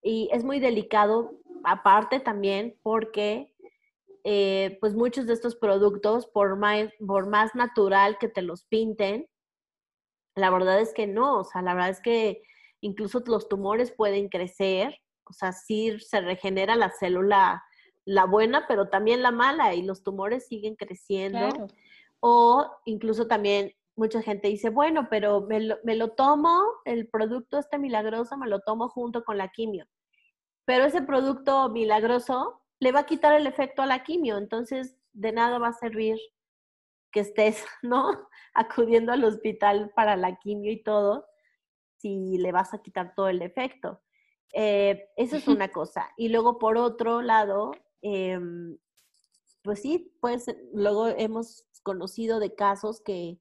Y 0.00 0.28
es 0.32 0.44
muy 0.44 0.60
delicado 0.60 1.32
aparte 1.64 2.20
también 2.20 2.78
porque 2.82 3.51
eh, 4.24 4.78
pues 4.80 4.94
muchos 4.94 5.26
de 5.26 5.32
estos 5.32 5.56
productos, 5.56 6.26
por 6.26 6.56
más, 6.56 6.88
por 7.04 7.28
más 7.28 7.54
natural 7.54 8.18
que 8.18 8.28
te 8.28 8.42
los 8.42 8.64
pinten, 8.64 9.28
la 10.36 10.50
verdad 10.50 10.80
es 10.80 10.94
que 10.94 11.06
no, 11.06 11.40
o 11.40 11.44
sea, 11.44 11.62
la 11.62 11.74
verdad 11.74 11.90
es 11.90 12.00
que 12.00 12.42
incluso 12.80 13.22
los 13.26 13.48
tumores 13.48 13.92
pueden 13.92 14.28
crecer, 14.28 14.96
o 15.24 15.32
sea, 15.32 15.52
sí 15.52 15.98
se 16.00 16.20
regenera 16.20 16.76
la 16.76 16.90
célula, 16.90 17.62
la 18.04 18.24
buena, 18.24 18.66
pero 18.66 18.88
también 18.88 19.22
la 19.22 19.30
mala, 19.30 19.74
y 19.74 19.82
los 19.82 20.02
tumores 20.02 20.46
siguen 20.46 20.76
creciendo. 20.76 21.68
O 22.20 22.70
incluso 22.84 23.26
también 23.26 23.72
mucha 23.96 24.22
gente 24.22 24.48
dice, 24.48 24.70
bueno, 24.70 25.08
pero 25.10 25.42
me 25.42 25.60
lo, 25.60 25.78
me 25.84 25.96
lo 25.96 26.10
tomo, 26.10 26.62
el 26.84 27.08
producto 27.08 27.58
este 27.58 27.78
milagroso, 27.78 28.36
me 28.36 28.48
lo 28.48 28.60
tomo 28.60 28.88
junto 28.88 29.24
con 29.24 29.38
la 29.38 29.48
quimio. 29.48 29.86
Pero 30.64 30.84
ese 30.84 31.02
producto 31.02 31.68
milagroso 31.68 32.61
le 32.82 32.90
va 32.90 33.00
a 33.00 33.06
quitar 33.06 33.32
el 33.34 33.46
efecto 33.46 33.80
a 33.80 33.86
la 33.86 34.02
quimio, 34.02 34.38
entonces 34.38 34.96
de 35.12 35.30
nada 35.30 35.60
va 35.60 35.68
a 35.68 35.72
servir 35.72 36.18
que 37.12 37.20
estés, 37.20 37.64
¿no? 37.82 38.28
Acudiendo 38.54 39.12
al 39.12 39.22
hospital 39.22 39.92
para 39.94 40.16
la 40.16 40.36
quimio 40.40 40.72
y 40.72 40.82
todo, 40.82 41.24
si 41.98 42.38
le 42.38 42.50
vas 42.50 42.74
a 42.74 42.82
quitar 42.82 43.14
todo 43.14 43.28
el 43.28 43.40
efecto. 43.40 44.02
Eh, 44.52 45.08
eso 45.16 45.36
es 45.36 45.46
una 45.46 45.68
cosa. 45.68 46.10
Y 46.16 46.28
luego, 46.30 46.58
por 46.58 46.76
otro 46.76 47.22
lado, 47.22 47.70
em, 48.00 48.76
pues 49.62 49.80
sí, 49.80 50.12
pues 50.20 50.46
luego 50.72 51.06
hemos 51.06 51.64
conocido 51.84 52.40
de 52.40 52.56
casos 52.56 53.00
que 53.00 53.38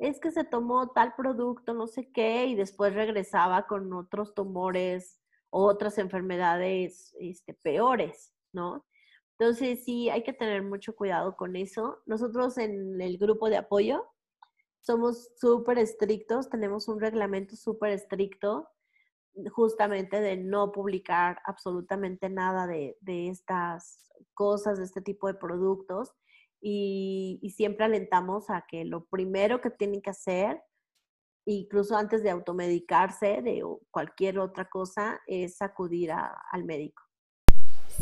es 0.00 0.18
que 0.18 0.32
se 0.32 0.42
tomó 0.42 0.90
tal 0.90 1.14
producto, 1.14 1.74
no 1.74 1.86
sé 1.86 2.10
qué, 2.10 2.46
y 2.46 2.56
después 2.56 2.92
regresaba 2.94 3.68
con 3.68 3.92
otros 3.92 4.34
tumores, 4.34 5.20
otras 5.50 5.96
enfermedades 5.98 7.14
este, 7.20 7.54
peores. 7.54 8.34
¿No? 8.52 8.86
Entonces 9.38 9.84
sí, 9.84 10.10
hay 10.10 10.22
que 10.22 10.32
tener 10.32 10.62
mucho 10.62 10.94
cuidado 10.94 11.36
con 11.36 11.56
eso. 11.56 12.02
Nosotros 12.06 12.58
en 12.58 13.00
el 13.00 13.18
grupo 13.18 13.48
de 13.48 13.56
apoyo 13.56 14.04
somos 14.80 15.30
súper 15.36 15.78
estrictos, 15.78 16.50
tenemos 16.50 16.88
un 16.88 17.00
reglamento 17.00 17.56
súper 17.56 17.92
estricto 17.92 18.68
justamente 19.52 20.20
de 20.20 20.36
no 20.36 20.72
publicar 20.72 21.40
absolutamente 21.44 22.28
nada 22.28 22.66
de, 22.66 22.96
estas 23.28 24.10
cosas, 24.34 24.78
de 24.78 24.84
este 24.84 25.00
tipo 25.00 25.28
de 25.28 25.34
productos. 25.34 26.12
Y, 26.60 27.40
siempre 27.56 27.86
alentamos 27.86 28.50
a 28.50 28.64
que 28.68 28.84
lo 28.84 29.06
primero 29.06 29.60
que 29.60 29.70
tienen 29.70 30.02
que 30.02 30.10
hacer, 30.10 30.60
incluso 31.46 31.96
antes 31.96 32.22
de 32.22 32.30
automedicarse 32.30 33.40
de 33.42 33.62
cualquier 33.90 34.38
otra 34.38 34.68
cosa, 34.68 35.20
es 35.26 35.62
acudir 35.62 36.12
al 36.12 36.64
médico. 36.64 37.02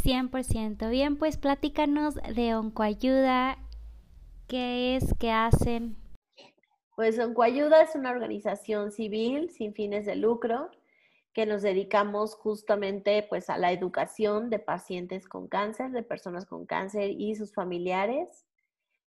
100%. 0.03 0.91
Bien, 0.91 1.17
pues 1.17 1.37
platícanos 1.37 2.15
de 2.15 2.55
Oncoayuda, 2.55 3.59
qué 4.47 4.97
es, 4.97 5.15
qué 5.19 5.31
hacen. 5.31 5.97
Pues 6.97 7.19
Oncoayuda 7.19 7.83
es 7.83 7.95
una 7.95 8.11
organización 8.11 8.91
civil 8.91 9.51
sin 9.51 9.75
fines 9.75 10.07
de 10.07 10.17
lucro 10.17 10.71
que 11.33 11.47
nos 11.47 11.63
dedicamos 11.63 12.35
justamente 12.35 13.25
pues 13.29 13.51
a 13.51 13.59
la 13.59 13.71
educación 13.71 14.51
de 14.51 14.59
pacientes 14.59 15.29
con 15.29 15.47
cáncer, 15.47 15.93
de 15.93 16.03
personas 16.03 16.47
con 16.47 16.67
cáncer 16.67 17.11
y 17.11 17.37
sus 17.37 17.55
familiares. 17.55 18.47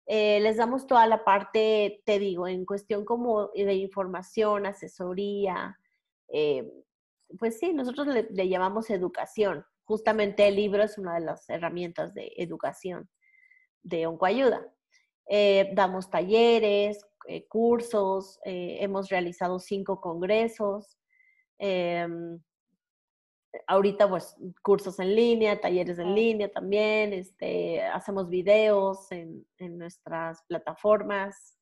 Eh, 0.07 0.39
les 0.39 0.57
damos 0.57 0.87
toda 0.87 1.05
la 1.07 1.23
parte, 1.23 2.01
te 2.05 2.17
digo, 2.17 2.47
en 2.47 2.65
cuestión 2.65 3.05
como 3.05 3.49
de 3.49 3.73
información, 3.75 4.65
asesoría. 4.65 5.77
Eh, 6.29 6.71
pues 7.37 7.59
sí, 7.59 7.73
nosotros 7.73 8.07
le 8.07 8.49
llamamos 8.49 8.89
educación 8.89 9.65
justamente 9.85 10.47
el 10.47 10.55
libro 10.55 10.83
es 10.83 10.97
una 10.97 11.15
de 11.15 11.21
las 11.21 11.49
herramientas 11.49 12.13
de 12.13 12.33
educación 12.37 13.09
de 13.83 14.07
Oncoayuda. 14.07 14.67
Eh, 15.27 15.71
damos 15.73 16.09
talleres, 16.09 17.05
eh, 17.27 17.47
cursos, 17.47 18.39
eh, 18.45 18.77
hemos 18.81 19.09
realizado 19.09 19.59
cinco 19.59 20.01
congresos. 20.01 20.97
Ahorita, 23.67 24.09
pues, 24.09 24.35
cursos 24.61 24.99
en 24.99 25.15
línea, 25.15 25.61
talleres 25.61 25.97
en 25.97 26.13
línea 26.13 26.51
también. 26.51 27.13
Este, 27.13 27.81
hacemos 27.83 28.29
videos 28.29 29.11
en, 29.11 29.47
en 29.57 29.77
nuestras 29.77 30.43
plataformas, 30.47 31.57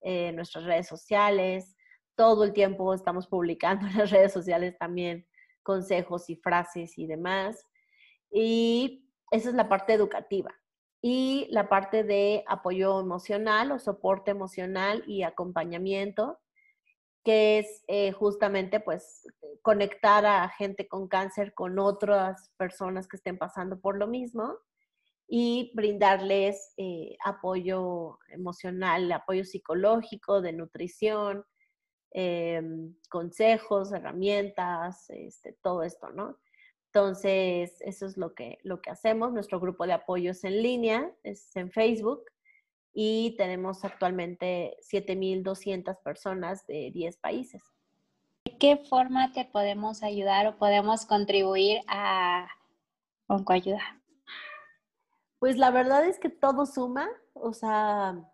en 0.00 0.34
nuestras 0.34 0.64
redes 0.64 0.88
sociales. 0.88 1.76
Todo 2.16 2.44
el 2.44 2.52
tiempo 2.52 2.92
estamos 2.92 3.28
publicando 3.28 3.86
en 3.86 3.98
las 3.98 4.10
redes 4.10 4.32
sociales 4.32 4.76
también 4.78 5.26
consejos 5.70 6.28
y 6.28 6.34
frases 6.34 6.98
y 6.98 7.06
demás. 7.06 7.64
Y 8.32 9.08
esa 9.30 9.50
es 9.50 9.54
la 9.54 9.68
parte 9.68 9.92
educativa. 9.92 10.52
Y 11.00 11.46
la 11.50 11.68
parte 11.68 12.02
de 12.02 12.42
apoyo 12.48 13.00
emocional 13.00 13.70
o 13.70 13.78
soporte 13.78 14.32
emocional 14.32 15.04
y 15.06 15.22
acompañamiento, 15.22 16.40
que 17.24 17.60
es 17.60 17.84
eh, 17.86 18.10
justamente 18.10 18.80
pues 18.80 19.22
conectar 19.62 20.26
a 20.26 20.48
gente 20.48 20.88
con 20.88 21.06
cáncer 21.06 21.54
con 21.54 21.78
otras 21.78 22.50
personas 22.56 23.06
que 23.06 23.16
estén 23.16 23.38
pasando 23.38 23.80
por 23.80 23.96
lo 23.96 24.08
mismo 24.08 24.58
y 25.28 25.70
brindarles 25.74 26.74
eh, 26.76 27.16
apoyo 27.24 28.18
emocional, 28.30 29.12
apoyo 29.12 29.44
psicológico, 29.44 30.40
de 30.40 30.52
nutrición, 30.52 31.44
Em, 32.12 32.96
consejos, 33.08 33.92
herramientas, 33.92 35.08
este, 35.10 35.52
todo 35.62 35.84
esto, 35.84 36.10
¿no? 36.10 36.36
Entonces, 36.86 37.76
eso 37.82 38.06
es 38.06 38.16
lo 38.16 38.34
que, 38.34 38.58
lo 38.64 38.80
que 38.80 38.90
hacemos. 38.90 39.32
Nuestro 39.32 39.60
grupo 39.60 39.86
de 39.86 39.92
apoyo 39.92 40.32
es 40.32 40.42
en 40.42 40.60
línea, 40.60 41.12
es 41.22 41.54
en 41.54 41.70
Facebook 41.70 42.24
y 42.92 43.36
tenemos 43.36 43.84
actualmente 43.84 44.76
7.200 44.80 46.02
personas 46.02 46.66
de 46.66 46.90
10 46.92 47.16
países. 47.18 47.62
¿De 48.44 48.58
qué 48.58 48.76
forma 48.76 49.32
te 49.32 49.44
podemos 49.44 50.02
ayudar 50.02 50.48
o 50.48 50.58
podemos 50.58 51.06
contribuir 51.06 51.80
a 51.86 52.48
Oncoayuda? 53.28 54.02
Pues 55.38 55.58
la 55.58 55.70
verdad 55.70 56.04
es 56.06 56.18
que 56.18 56.28
todo 56.28 56.66
suma, 56.66 57.08
o 57.34 57.52
sea, 57.52 58.28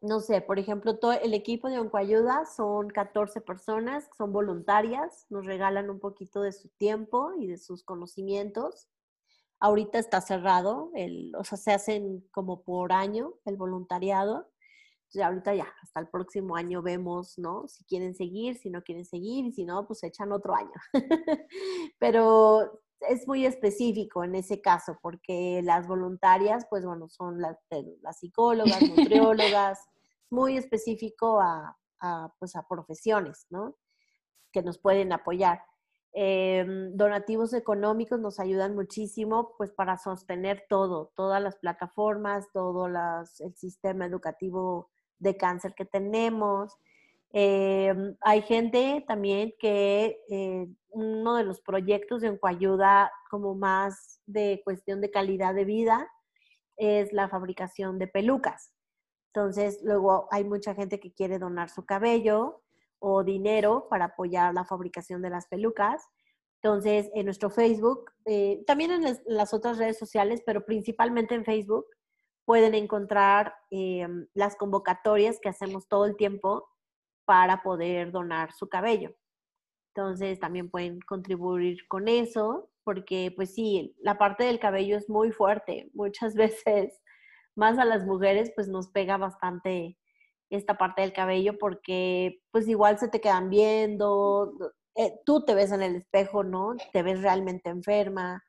no 0.00 0.20
sé, 0.20 0.40
por 0.40 0.58
ejemplo, 0.58 0.98
todo 0.98 1.12
el 1.12 1.34
equipo 1.34 1.68
de 1.68 1.78
Oncoayuda 1.78 2.46
son 2.46 2.88
14 2.88 3.40
personas, 3.40 4.08
son 4.16 4.32
voluntarias, 4.32 5.26
nos 5.28 5.44
regalan 5.44 5.90
un 5.90 5.98
poquito 5.98 6.40
de 6.42 6.52
su 6.52 6.68
tiempo 6.68 7.32
y 7.38 7.48
de 7.48 7.58
sus 7.58 7.82
conocimientos. 7.82 8.88
Ahorita 9.60 9.98
está 9.98 10.20
cerrado, 10.20 10.92
el, 10.94 11.34
o 11.36 11.42
sea, 11.42 11.58
se 11.58 11.72
hacen 11.72 12.24
como 12.30 12.62
por 12.62 12.92
año 12.92 13.34
el 13.44 13.56
voluntariado. 13.56 14.48
Entonces, 15.08 15.22
ahorita 15.22 15.54
ya, 15.54 15.74
hasta 15.82 16.00
el 16.00 16.08
próximo 16.08 16.54
año 16.54 16.80
vemos, 16.80 17.36
¿no? 17.38 17.66
Si 17.66 17.84
quieren 17.84 18.14
seguir, 18.14 18.56
si 18.56 18.70
no 18.70 18.82
quieren 18.82 19.04
seguir, 19.04 19.46
y 19.46 19.52
si 19.52 19.64
no, 19.64 19.86
pues 19.86 20.04
echan 20.04 20.30
otro 20.30 20.54
año. 20.54 20.70
Pero 21.98 22.82
es 23.00 23.26
muy 23.26 23.46
específico 23.46 24.24
en 24.24 24.34
ese 24.34 24.60
caso, 24.60 24.98
porque 25.02 25.60
las 25.64 25.86
voluntarias, 25.86 26.66
pues 26.68 26.84
bueno, 26.84 27.08
son 27.08 27.40
las, 27.40 27.56
las 28.02 28.18
psicólogas, 28.18 28.80
nutriólogas, 28.96 29.87
muy 30.30 30.56
específico 30.56 31.40
a, 31.40 31.76
pues 32.38 32.56
a 32.56 32.66
profesiones, 32.68 33.46
¿no? 33.50 33.76
Que 34.52 34.62
nos 34.62 34.78
pueden 34.78 35.12
apoyar. 35.12 35.62
Em, 36.12 36.96
donativos 36.96 37.52
económicos 37.52 38.18
nos 38.18 38.40
ayudan 38.40 38.74
muchísimo, 38.74 39.54
pues 39.58 39.70
para 39.72 39.98
sostener 39.98 40.64
todo, 40.68 41.12
todas 41.14 41.42
las 41.42 41.56
plataformas, 41.56 42.46
todo 42.52 42.86
el 42.86 43.54
sistema 43.56 44.06
educativo 44.06 44.90
de 45.18 45.36
cáncer 45.36 45.74
que 45.74 45.84
tenemos. 45.84 46.74
Em, 47.30 48.16
hay 48.20 48.42
gente 48.42 49.04
también 49.06 49.52
que 49.58 50.18
eh, 50.30 50.66
uno 50.90 51.36
de 51.36 51.44
los 51.44 51.60
proyectos 51.60 52.22
de 52.22 52.38
ayuda 52.42 53.12
como 53.30 53.54
más 53.54 54.20
de 54.26 54.62
cuestión 54.64 55.00
de 55.00 55.10
calidad 55.10 55.54
de 55.54 55.64
vida 55.64 56.10
es 56.76 57.12
la 57.12 57.28
fabricación 57.28 57.98
de 57.98 58.06
pelucas. 58.06 58.72
Entonces, 59.38 59.78
luego 59.84 60.26
hay 60.32 60.42
mucha 60.42 60.74
gente 60.74 60.98
que 60.98 61.12
quiere 61.12 61.38
donar 61.38 61.70
su 61.70 61.86
cabello 61.86 62.60
o 62.98 63.22
dinero 63.22 63.86
para 63.88 64.06
apoyar 64.06 64.52
la 64.52 64.64
fabricación 64.64 65.22
de 65.22 65.30
las 65.30 65.46
pelucas. 65.46 66.08
Entonces, 66.60 67.08
en 67.14 67.26
nuestro 67.26 67.48
Facebook, 67.48 68.10
eh, 68.24 68.64
también 68.66 68.90
en 68.90 69.16
las 69.26 69.54
otras 69.54 69.78
redes 69.78 69.96
sociales, 69.96 70.42
pero 70.44 70.66
principalmente 70.66 71.36
en 71.36 71.44
Facebook, 71.44 71.86
pueden 72.44 72.74
encontrar 72.74 73.54
em, 73.70 74.26
las 74.34 74.56
convocatorias 74.56 75.38
que 75.38 75.50
hacemos 75.50 75.86
todo 75.86 76.04
el 76.04 76.16
tiempo 76.16 76.68
para 77.24 77.62
poder 77.62 78.10
donar 78.10 78.52
su 78.54 78.68
cabello. 78.68 79.14
Entonces 79.94 80.40
también 80.40 80.68
pueden 80.68 80.98
contribuir 81.02 81.86
con 81.86 82.08
eso, 82.08 82.70
porque 82.82 83.32
pues 83.36 83.54
sí, 83.54 83.94
la 84.00 84.18
parte 84.18 84.42
del 84.42 84.58
cabello 84.58 84.96
es 84.96 85.08
muy 85.08 85.30
fuerte. 85.30 85.90
Muchas 85.94 86.34
veces, 86.74 87.00
más 87.58 87.78
a 87.78 87.84
las 87.84 88.06
mujeres, 88.06 88.52
pues 88.54 88.68
nos 88.68 88.88
pega 88.88 89.16
bastante 89.16 89.98
esta 90.48 90.78
parte 90.78 91.02
del 91.02 91.12
cabello 91.12 91.58
porque 91.58 92.40
pues 92.50 92.66
igual 92.68 92.98
se 92.98 93.08
te 93.08 93.20
quedan 93.20 93.50
viendo, 93.50 94.54
eh, 94.94 95.20
tú 95.26 95.44
te 95.44 95.54
ves 95.54 95.72
en 95.72 95.82
el 95.82 95.96
espejo, 95.96 96.42
¿no? 96.42 96.74
Te 96.92 97.02
ves 97.02 97.20
realmente 97.20 97.68
enferma 97.68 98.42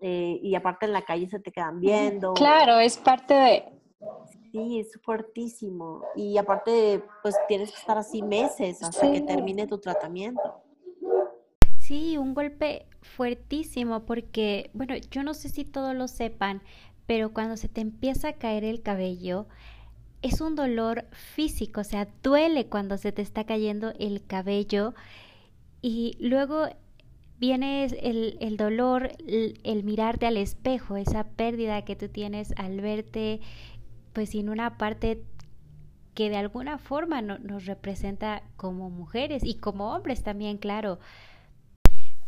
eh, 0.00 0.40
y 0.42 0.54
aparte 0.56 0.86
en 0.86 0.92
la 0.92 1.02
calle 1.02 1.28
se 1.28 1.38
te 1.38 1.52
quedan 1.52 1.78
viendo. 1.78 2.34
Claro, 2.34 2.80
es 2.80 2.98
parte 2.98 3.34
de, 3.34 3.78
Sí, 4.52 4.80
es 4.80 4.98
fuertísimo. 5.02 6.02
Y 6.16 6.38
aparte, 6.38 7.02
pues 7.22 7.36
tienes 7.48 7.70
que 7.70 7.78
estar 7.78 7.98
así 7.98 8.22
meses 8.22 8.82
hasta 8.82 9.12
que 9.12 9.20
termine 9.20 9.66
tu 9.66 9.78
tratamiento. 9.78 10.62
Sí, 11.78 12.18
un 12.18 12.34
golpe 12.34 12.86
fuertísimo 13.00 14.04
porque, 14.04 14.70
bueno, 14.74 14.94
yo 15.10 15.22
no 15.22 15.34
sé 15.34 15.48
si 15.48 15.64
todos 15.64 15.94
lo 15.94 16.06
sepan, 16.06 16.62
pero 17.08 17.32
cuando 17.32 17.56
se 17.56 17.70
te 17.70 17.80
empieza 17.80 18.28
a 18.28 18.32
caer 18.34 18.64
el 18.64 18.82
cabello, 18.82 19.46
es 20.20 20.42
un 20.42 20.54
dolor 20.54 21.06
físico, 21.10 21.80
o 21.80 21.84
sea, 21.84 22.06
duele 22.22 22.66
cuando 22.66 22.98
se 22.98 23.12
te 23.12 23.22
está 23.22 23.44
cayendo 23.44 23.94
el 23.98 24.26
cabello 24.26 24.94
y 25.80 26.18
luego 26.20 26.68
viene 27.38 27.86
el, 27.86 28.36
el 28.40 28.58
dolor, 28.58 29.12
el, 29.26 29.84
mirarte 29.84 30.26
al 30.26 30.36
espejo, 30.36 30.98
esa 30.98 31.24
pérdida 31.24 31.82
que 31.86 31.96
tú 31.96 32.08
tienes 32.08 32.52
al 32.58 32.82
verte 32.82 33.40
pues 34.12 34.28
sin 34.30 34.50
una 34.50 34.76
parte 34.76 35.24
que 36.12 36.28
de 36.28 36.36
alguna 36.36 36.76
forma 36.76 37.22
nos 37.22 37.64
representa 37.64 38.42
como 38.58 38.90
mujeres 38.90 39.44
y 39.44 39.54
como 39.54 39.94
hombres 39.94 40.22
también, 40.22 40.58
claro. 40.58 40.98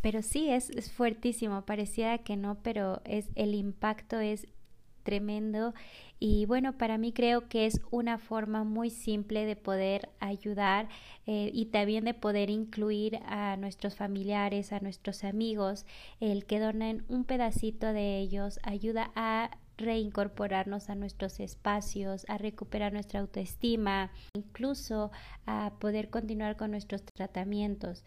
Pero 0.01 0.23
sí, 0.23 0.49
es, 0.49 0.90
fuertísimo, 0.90 1.66
pareciera 1.66 2.16
que 2.16 2.38
no, 2.38 2.55
pero 2.62 3.03
es, 3.05 3.29
el 3.35 3.55
impacto 3.55 4.21
es 4.21 4.47
tremendo. 5.11 5.75
Y 6.20 6.46
bueno, 6.46 6.79
para 6.79 6.99
mí 6.99 7.12
creo 7.12 7.49
que 7.49 7.66
es 7.66 7.81
una 7.90 8.18
forma 8.18 8.62
muy 8.62 8.90
simple 8.90 9.44
de 9.44 9.57
poder 9.57 10.09
ayudar 10.20 10.88
eh, 11.27 11.51
y 11.53 11.66
también 11.66 12.05
de 12.05 12.14
poder 12.14 12.49
incluir 12.49 13.18
a 13.27 13.57
nuestros 13.57 13.96
familiares, 13.96 14.73
a 14.73 14.79
nuestros 14.79 15.25
amigos, 15.25 15.85
el 16.20 16.44
que 16.44 16.61
donen 16.61 17.05
un 17.09 17.25
pedacito 17.25 17.92
de 17.92 18.20
ellos 18.20 18.61
ayuda 18.62 19.11
a 19.16 19.51
reincorporarnos 19.79 20.90
a 20.90 20.94
nuestros 20.94 21.40
espacios, 21.40 22.25
a 22.29 22.38
recuperar 22.38 22.92
nuestra 22.92 23.18
autoestima, 23.18 24.12
incluso 24.35 25.11
a 25.46 25.73
poder 25.81 26.11
continuar 26.11 26.57
con 26.57 26.70
nuestros 26.70 27.03
tratamientos, 27.03 28.05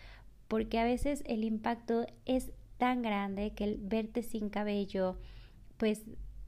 porque 0.47 0.79
a 0.79 0.85
veces 0.85 1.23
el 1.25 1.43
impacto 1.43 2.05
es 2.25 2.51
tan 2.77 3.01
grande 3.01 3.51
que 3.55 3.65
el 3.65 3.77
verte 3.81 4.21
sin 4.21 4.49
cabello, 4.49 5.17
pues 5.77 6.03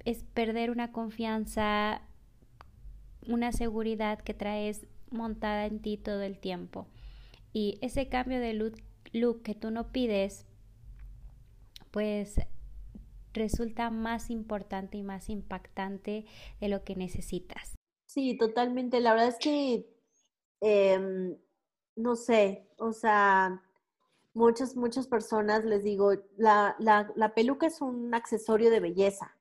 es 0.06 0.24
perder 0.24 0.72
una 0.72 0.92
confianza, 0.92 2.02
una 3.28 3.52
seguridad 3.52 4.22
que 4.22 4.34
traes 4.34 4.86
montada 5.10 5.66
en 5.66 5.82
ti 5.82 5.98
todo 5.98 6.22
el 6.22 6.40
tiempo. 6.40 6.88
Y 7.52 7.80
ese 7.82 8.08
cambio 8.10 8.40
de 8.40 8.54
look, 8.54 9.42
que 9.42 9.56
tú 9.56 9.72
no 9.72 9.92
pides, 9.92 10.46
pues 11.92 12.36
resulta 13.34 13.90
más 13.90 14.30
importante 14.30 14.98
y 14.98 15.04
más 15.04 15.30
impactante 15.30 16.26
de 16.60 16.68
lo 16.70 16.84
que 16.84 16.96
necesitas. 16.96 17.76
Sí, 18.06 18.38
totalmente. 18.38 19.00
La 19.00 19.14
verdad 19.14 19.30
es 19.30 19.40
que, 19.40 19.90
em, 20.62 21.38
no 21.96 22.16
sé, 22.16 22.70
o 22.78 22.92
sea, 22.94 23.62
muchas, 24.34 24.76
muchas 24.76 25.08
personas 25.08 25.66
les 25.66 25.84
digo, 25.84 26.12
la, 26.38 26.76
la, 26.80 27.12
la 27.16 27.34
peluca 27.34 27.68
es 27.68 27.82
un 27.82 28.14
accesorio 28.14 28.70
de 28.70 28.80
belleza. 28.80 29.35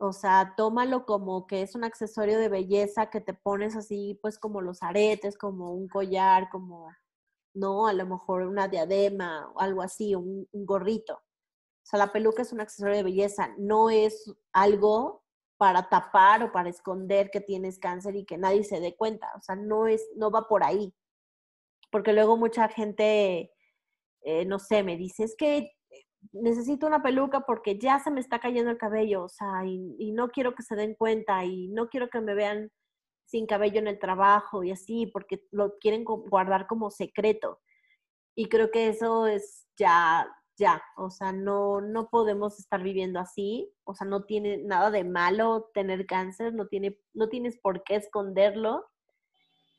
O 0.00 0.12
sea, 0.12 0.54
tómalo 0.56 1.04
como 1.04 1.46
que 1.48 1.62
es 1.62 1.74
un 1.74 1.82
accesorio 1.82 2.38
de 2.38 2.48
belleza 2.48 3.10
que 3.10 3.20
te 3.20 3.34
pones 3.34 3.74
así, 3.74 4.16
pues 4.22 4.38
como 4.38 4.60
los 4.60 4.82
aretes, 4.82 5.36
como 5.36 5.72
un 5.72 5.88
collar, 5.88 6.48
como, 6.50 6.88
¿no? 7.54 7.88
A 7.88 7.92
lo 7.92 8.06
mejor 8.06 8.42
una 8.42 8.68
diadema 8.68 9.50
o 9.54 9.60
algo 9.60 9.82
así, 9.82 10.14
un, 10.14 10.48
gorrito. 10.52 11.14
O 11.14 11.20
sea, 11.82 11.98
la 11.98 12.12
peluca 12.12 12.42
es 12.42 12.52
un 12.52 12.60
accesorio 12.60 12.96
de 12.96 13.02
belleza, 13.02 13.54
no 13.58 13.90
es 13.90 14.32
algo 14.52 15.24
para 15.56 15.88
tapar 15.88 16.44
o 16.44 16.52
para 16.52 16.68
esconder 16.70 17.30
que 17.30 17.40
tienes 17.40 17.78
cáncer 17.80 18.14
y 18.16 18.24
que 18.24 18.38
nadie 18.38 18.62
se 18.64 18.80
dé 18.80 18.96
cuenta. 18.96 19.32
O 19.36 19.42
sea, 19.42 19.56
no 19.56 19.88
es, 19.88 20.08
no 20.16 20.30
va 20.30 20.46
por 20.48 20.62
ahí. 20.64 20.94
Porque 21.90 22.12
luego 22.12 22.36
mucha 22.36 22.68
gente, 22.68 23.52
eh, 24.22 24.44
no 24.46 24.58
sé, 24.60 24.84
me 24.84 24.96
dice, 24.96 25.24
es 25.24 25.34
que 25.36 25.72
necesito 26.32 26.86
una 26.86 27.02
peluca 27.02 27.40
porque 27.40 27.78
ya 27.78 27.98
se 27.98 28.10
me 28.10 28.20
está 28.20 28.38
cayendo 28.38 28.70
el 28.70 28.78
cabello, 28.78 29.24
o 29.24 29.28
sea, 29.28 29.64
y, 29.64 30.12
no 30.12 30.28
quiero 30.28 30.54
que 30.54 30.62
se 30.62 30.76
den 30.76 30.94
cuenta 30.94 31.44
y 31.44 31.68
no 31.68 31.88
quiero 31.88 32.08
que 32.08 32.20
me 32.20 32.34
vean 32.34 32.70
sin 33.24 33.46
cabello 33.46 33.78
en 33.78 33.88
el 33.88 33.98
trabajo 33.98 34.64
y 34.64 34.70
así, 34.70 35.06
porque 35.06 35.44
lo 35.50 35.78
quieren 35.78 36.04
guardar 36.04 36.66
como 36.66 36.90
secreto. 36.90 37.60
Y 38.34 38.48
creo 38.48 38.70
que 38.70 38.88
eso 38.88 39.26
es 39.26 39.66
ya, 39.76 40.28
ya, 40.56 40.82
o 40.96 41.10
sea, 41.10 41.32
no, 41.32 41.80
no 41.80 42.08
podemos 42.08 42.58
estar 42.58 42.82
viviendo 42.82 43.20
así, 43.20 43.72
o 43.84 43.94
sea, 43.94 44.06
no 44.06 44.24
tiene 44.24 44.58
nada 44.58 44.90
de 44.90 45.04
malo 45.04 45.70
tener 45.74 46.06
cáncer, 46.06 46.54
no, 46.54 46.66
tiene, 46.68 46.98
no 47.14 47.28
tienes 47.28 47.58
por 47.58 47.82
qué 47.84 47.96
esconderlo. 47.96 48.86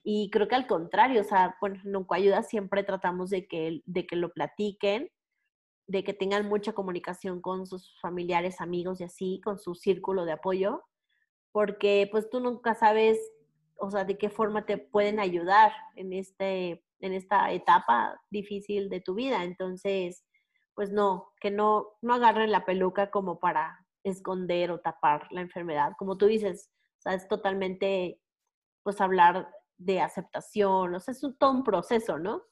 Y 0.03 0.29
creo 0.31 0.47
que 0.47 0.55
al 0.55 0.67
contrario, 0.67 1.21
o 1.21 1.25
sea, 1.25 1.57
bueno, 1.61 1.81
nunca 1.83 2.15
ayuda, 2.15 2.43
siempre 2.43 2.83
tratamos 2.83 3.29
de 3.29 3.47
que, 3.47 3.81
de 3.85 4.07
que 4.07 4.15
lo 4.15 4.31
platiquen 4.31 5.09
de 5.89 6.03
que 6.03 6.13
tengan 6.13 6.47
mucha 6.47 6.73
comunicación 6.73 7.41
con 7.41 7.65
sus 7.65 7.99
familiares, 7.99 8.61
amigos 8.61 9.01
y 9.01 9.05
así, 9.05 9.41
con 9.43 9.57
su 9.57 9.73
círculo 9.73 10.23
de 10.23 10.33
apoyo, 10.33 10.83
porque 11.51 12.07
pues 12.11 12.29
tú 12.29 12.39
nunca 12.39 12.75
sabes, 12.75 13.19
o 13.75 13.89
sea, 13.89 14.05
de 14.05 14.15
qué 14.15 14.29
forma 14.29 14.67
te 14.67 14.77
pueden 14.77 15.19
ayudar 15.19 15.71
en, 15.95 16.13
este, 16.13 16.85
en 16.99 17.13
esta 17.13 17.51
etapa 17.51 18.21
difícil 18.29 18.87
de 18.89 19.01
tu 19.01 19.15
vida. 19.15 19.43
Entonces, 19.43 20.23
pues 20.75 20.91
no, 20.91 21.33
que 21.41 21.49
no, 21.49 21.87
no 22.03 22.13
agarren 22.13 22.51
la 22.51 22.65
peluca 22.65 23.09
como 23.09 23.39
para 23.39 23.83
esconder 24.03 24.69
o 24.69 24.81
tapar 24.81 25.27
la 25.31 25.41
enfermedad. 25.41 25.93
Como 25.97 26.19
tú 26.19 26.27
dices, 26.27 26.69
es 27.03 27.27
totalmente, 27.27 28.21
pues 28.83 29.01
hablar 29.01 29.49
de 29.77 30.01
aceptación, 30.01 30.93
o 30.93 30.99
sea, 30.99 31.13
es 31.13 31.25
todo 31.39 31.51
un 31.51 31.63
proceso, 31.63 32.19
¿no? 32.19 32.43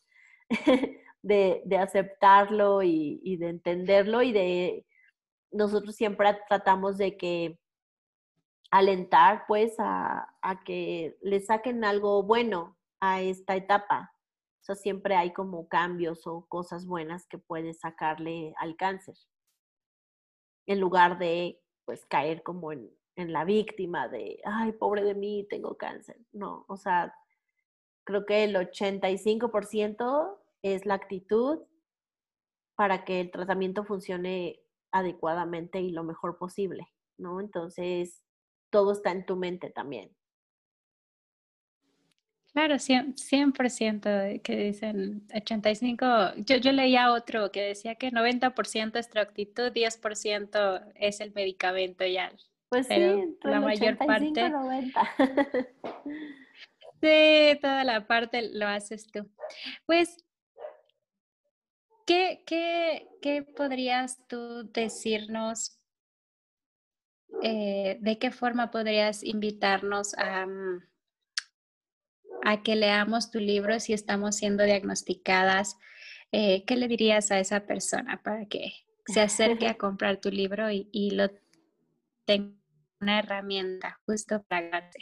de, 1.28 1.78
aceptarlo 1.78 2.82
y, 2.84 3.38
de 3.38 3.50
entenderlo 3.50 4.22
y 4.22 4.32
de 4.32 4.86
nosotros 5.52 5.96
siempre 5.96 6.38
tratamos 6.48 6.98
de 6.98 7.18
que 7.18 7.60
alentar 8.72 9.46
pues 9.48 9.76
a, 9.80 10.28
que 10.66 11.18
le 11.22 11.40
saquen 11.40 11.84
algo 11.84 12.24
bueno 12.24 12.78
a 13.00 13.22
esta 13.22 13.56
etapa. 13.56 14.14
O 14.70 14.76
siempre 14.76 15.16
hay 15.16 15.32
como 15.32 15.70
cambios 15.70 16.28
o 16.28 16.46
cosas 16.50 16.86
buenas 16.86 17.26
que 17.26 17.38
puedes 17.38 17.80
sacarle 17.80 18.54
al 18.58 18.76
cáncer. 18.76 19.16
En 20.66 20.82
lugar 20.82 21.18
de 21.18 21.62
pues 21.86 22.06
caer 22.06 22.44
como 22.44 22.74
en, 22.74 22.92
en 23.16 23.32
la 23.32 23.46
víctima 23.46 24.10
de, 24.10 24.42
ay, 24.44 24.74
pobre 24.74 25.06
de 25.06 25.16
mí, 25.16 25.48
tengo 25.50 25.78
cáncer. 25.78 26.18
No, 26.34 26.66
o 26.68 26.76
sea, 26.76 27.16
creo 28.04 28.26
que 28.26 28.44
el 28.44 28.58
85% 28.58 30.38
es 30.74 30.86
la 30.86 30.96
actitud 30.96 31.60
para 32.76 33.06
que 33.06 33.22
el 33.22 33.32
tratamiento 33.32 33.84
funcione 33.84 34.62
adecuadamente 34.92 35.82
y 35.82 35.92
lo 35.92 36.04
mejor 36.04 36.38
posible, 36.38 36.88
¿no? 37.18 37.42
Entonces, 37.42 38.24
todo 38.70 38.94
está 38.94 39.12
en 39.12 39.26
tu 39.26 39.36
mente 39.36 39.70
también. 39.70 40.16
Claro, 42.54 42.76
100%, 42.76 44.42
que 44.42 44.56
dicen 44.56 45.28
85. 45.32 46.06
Yo, 46.38 46.58
yo 46.58 46.72
leía 46.72 47.12
otro 47.14 47.52
que 47.52 47.62
decía 47.62 47.96
que 47.96 48.12
90% 48.12 48.98
es 48.98 49.10
tu 49.10 49.20
actitud, 49.20 49.72
10% 49.72 50.92
es 50.96 51.20
el 51.20 51.34
medicamento 51.34 52.04
ya. 52.06 52.32
Pues 52.70 52.88
sí, 52.88 52.96
la 53.44 53.62
mayor 53.62 53.98
85, 54.00 54.08
parte. 54.08 54.50
90. 54.50 55.16
sí, 57.02 57.60
toda 57.62 57.84
la 57.84 58.08
parte 58.08 58.50
lo 58.52 58.68
haces 58.68 59.06
tú. 59.06 59.30
Pues 59.86 60.26
¿Qué, 62.08 62.42
qué, 63.22 63.44
podrías 63.44 64.26
tú 64.30 64.72
decirnos? 64.72 65.78
Eh, 67.44 67.98
¿De 68.00 68.18
qué 68.18 68.32
forma 68.32 68.72
podrías 68.72 69.26
invitarnos 69.26 70.14
a, 70.18 70.46
mm, 70.46 70.84
a 72.46 72.64
que 72.64 72.78
leamos 72.78 73.30
tu 73.30 73.40
libro 73.40 73.78
si 73.82 73.92
estamos 73.92 74.38
siendo 74.38 74.64
diagnosticadas? 74.64 75.78
Eh, 76.32 76.64
¿Qué 76.66 76.78
le 76.78 76.88
dirías 76.88 77.30
a 77.32 77.40
esa 77.40 77.66
persona 77.66 78.22
para 78.24 78.46
que 78.46 78.72
se 79.06 79.20
acerque 79.20 79.68
a 79.68 79.78
comprar 79.78 80.22
tu 80.22 80.30
libro 80.32 80.72
y, 80.72 80.90
y 80.94 81.12
lo 81.12 81.30
tenga 82.26 82.56
una 83.02 83.20
herramienta 83.20 84.00
justo 84.06 84.44
para 84.44 84.62
ganarte? 84.62 85.00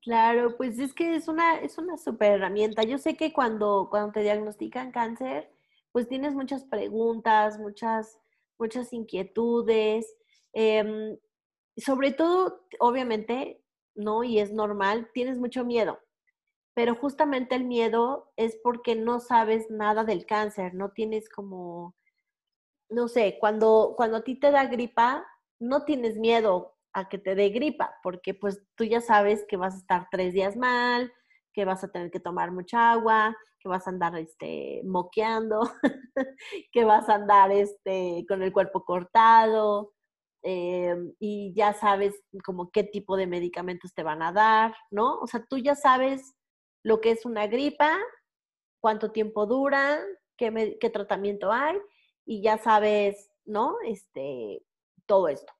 Claro, 0.00 0.56
pues 0.56 0.78
es 0.78 0.94
que 0.94 1.14
es 1.14 1.28
una, 1.28 1.58
es 1.60 1.76
una 1.76 1.98
super 1.98 2.32
herramienta. 2.32 2.84
Yo 2.84 2.96
sé 2.96 3.18
que 3.18 3.34
cuando, 3.34 3.88
cuando 3.90 4.12
te 4.12 4.20
diagnostican 4.20 4.92
cáncer, 4.92 5.57
pues 5.98 6.06
tienes 6.06 6.32
muchas 6.32 6.62
preguntas, 6.62 7.58
muchas, 7.58 8.20
muchas 8.56 8.92
inquietudes. 8.92 10.14
Em, 10.52 11.18
sobre 11.76 12.12
todo, 12.12 12.64
obviamente, 12.78 13.64
¿no? 13.96 14.22
Y 14.22 14.38
es 14.38 14.52
normal, 14.52 15.10
tienes 15.12 15.38
mucho 15.38 15.64
miedo. 15.64 15.98
Pero 16.72 16.94
justamente 16.94 17.56
el 17.56 17.64
miedo 17.64 18.30
es 18.36 18.56
porque 18.62 18.94
no 18.94 19.18
sabes 19.18 19.70
nada 19.70 20.04
del 20.04 20.24
cáncer, 20.24 20.72
no 20.72 20.92
tienes 20.92 21.28
como, 21.28 21.96
no 22.88 23.08
sé, 23.08 23.36
cuando, 23.40 23.94
cuando 23.96 24.18
a 24.18 24.22
ti 24.22 24.38
te 24.38 24.52
da 24.52 24.66
gripa, 24.66 25.26
no 25.58 25.84
tienes 25.84 26.16
miedo 26.16 26.76
a 26.92 27.08
que 27.08 27.18
te 27.18 27.34
dé 27.34 27.48
gripa, 27.48 27.96
porque 28.04 28.34
pues 28.34 28.62
tú 28.76 28.84
ya 28.84 29.00
sabes 29.00 29.44
que 29.48 29.56
vas 29.56 29.74
a 29.74 29.78
estar 29.78 30.06
tres 30.12 30.32
días 30.32 30.54
mal, 30.54 31.12
que 31.58 31.64
vas 31.64 31.82
a 31.82 31.88
tener 31.88 32.12
que 32.12 32.20
tomar 32.20 32.52
mucha 32.52 32.92
agua, 32.92 33.36
que 33.58 33.68
vas 33.68 33.84
a 33.88 33.90
andar 33.90 34.16
este, 34.16 34.80
moqueando, 34.84 35.58
que 36.70 36.84
vas 36.84 37.08
a 37.08 37.16
andar 37.16 37.50
este, 37.50 38.24
con 38.28 38.44
el 38.44 38.52
cuerpo 38.52 38.84
cortado, 38.84 39.92
eh, 40.44 40.94
y 41.18 41.52
ya 41.56 41.72
sabes 41.72 42.14
como 42.44 42.70
qué 42.70 42.84
tipo 42.84 43.16
de 43.16 43.26
medicamentos 43.26 43.92
te 43.92 44.04
van 44.04 44.22
a 44.22 44.30
dar, 44.30 44.72
¿no? 44.92 45.18
O 45.18 45.26
sea, 45.26 45.44
tú 45.50 45.58
ya 45.58 45.74
sabes 45.74 46.36
lo 46.84 47.00
que 47.00 47.10
es 47.10 47.26
una 47.26 47.48
gripa, 47.48 47.98
cuánto 48.80 49.10
tiempo 49.10 49.44
dura, 49.46 49.98
qué, 50.36 50.76
qué 50.80 50.90
tratamiento 50.90 51.50
hay, 51.50 51.76
y 52.24 52.40
ya 52.40 52.58
sabes, 52.58 53.32
¿no? 53.44 53.78
Este, 53.84 54.62
todo 55.06 55.26
esto. 55.26 55.52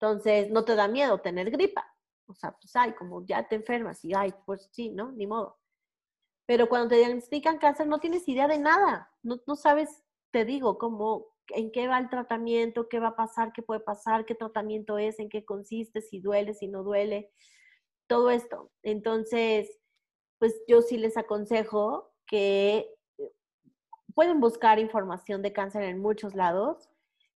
Entonces, 0.00 0.50
no 0.50 0.64
te 0.64 0.74
da 0.74 0.88
miedo 0.88 1.18
tener 1.18 1.50
gripa. 1.50 1.91
O 2.32 2.34
sea, 2.34 2.52
pues, 2.52 2.74
ay, 2.74 2.92
como 2.94 3.24
ya 3.26 3.46
te 3.46 3.56
enfermas 3.56 4.04
y, 4.04 4.14
ay, 4.14 4.34
pues 4.46 4.68
sí, 4.72 4.90
¿no? 4.90 5.12
Ni 5.12 5.26
modo. 5.26 5.58
Pero 6.46 6.68
cuando 6.68 6.88
te 6.88 6.96
diagnostican 6.96 7.58
cáncer 7.58 7.86
no 7.86 8.00
tienes 8.00 8.26
idea 8.26 8.48
de 8.48 8.58
nada, 8.58 9.10
no, 9.22 9.36
no 9.46 9.54
sabes, 9.54 10.02
te 10.32 10.44
digo, 10.44 10.78
cómo, 10.78 11.26
en 11.48 11.70
qué 11.70 11.88
va 11.88 11.98
el 11.98 12.08
tratamiento, 12.08 12.88
qué 12.88 13.00
va 13.00 13.08
a 13.08 13.16
pasar, 13.16 13.52
qué 13.52 13.62
puede 13.62 13.80
pasar, 13.80 14.24
qué 14.24 14.34
tratamiento 14.34 14.98
es, 14.98 15.18
en 15.18 15.28
qué 15.28 15.44
consiste, 15.44 16.00
si 16.00 16.20
duele, 16.20 16.54
si 16.54 16.68
no 16.68 16.82
duele, 16.82 17.30
todo 18.06 18.30
esto. 18.30 18.72
Entonces, 18.82 19.78
pues 20.38 20.62
yo 20.66 20.82
sí 20.82 20.96
les 20.96 21.16
aconsejo 21.16 22.12
que 22.26 22.96
eh, 23.18 23.32
pueden 24.14 24.40
buscar 24.40 24.78
información 24.78 25.42
de 25.42 25.52
cáncer 25.52 25.82
en 25.82 26.00
muchos 26.00 26.34
lados, 26.34 26.88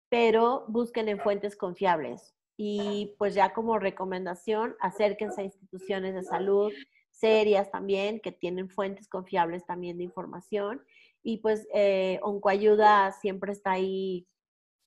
pero 0.09 0.65
busquen 0.67 1.09
en 1.09 1.19
fuentes 1.19 1.57
confiables. 1.57 2.35
Y 2.55 3.15
pues 3.17 3.33
ya 3.33 3.53
como 3.53 3.79
recomendación, 3.79 4.75
acérquense 4.79 5.41
a 5.41 5.45
instituciones 5.45 6.13
de 6.13 6.23
salud 6.23 6.71
serias 7.11 7.69
también, 7.71 8.19
que 8.19 8.31
tienen 8.31 8.69
fuentes 8.69 9.07
confiables 9.07 9.65
también 9.65 9.97
de 9.97 10.03
información 10.03 10.83
y 11.23 11.37
pues 11.37 11.67
eh, 11.73 12.19
Oncoayuda 12.21 13.11
siempre 13.13 13.53
está 13.53 13.71
ahí, 13.71 14.27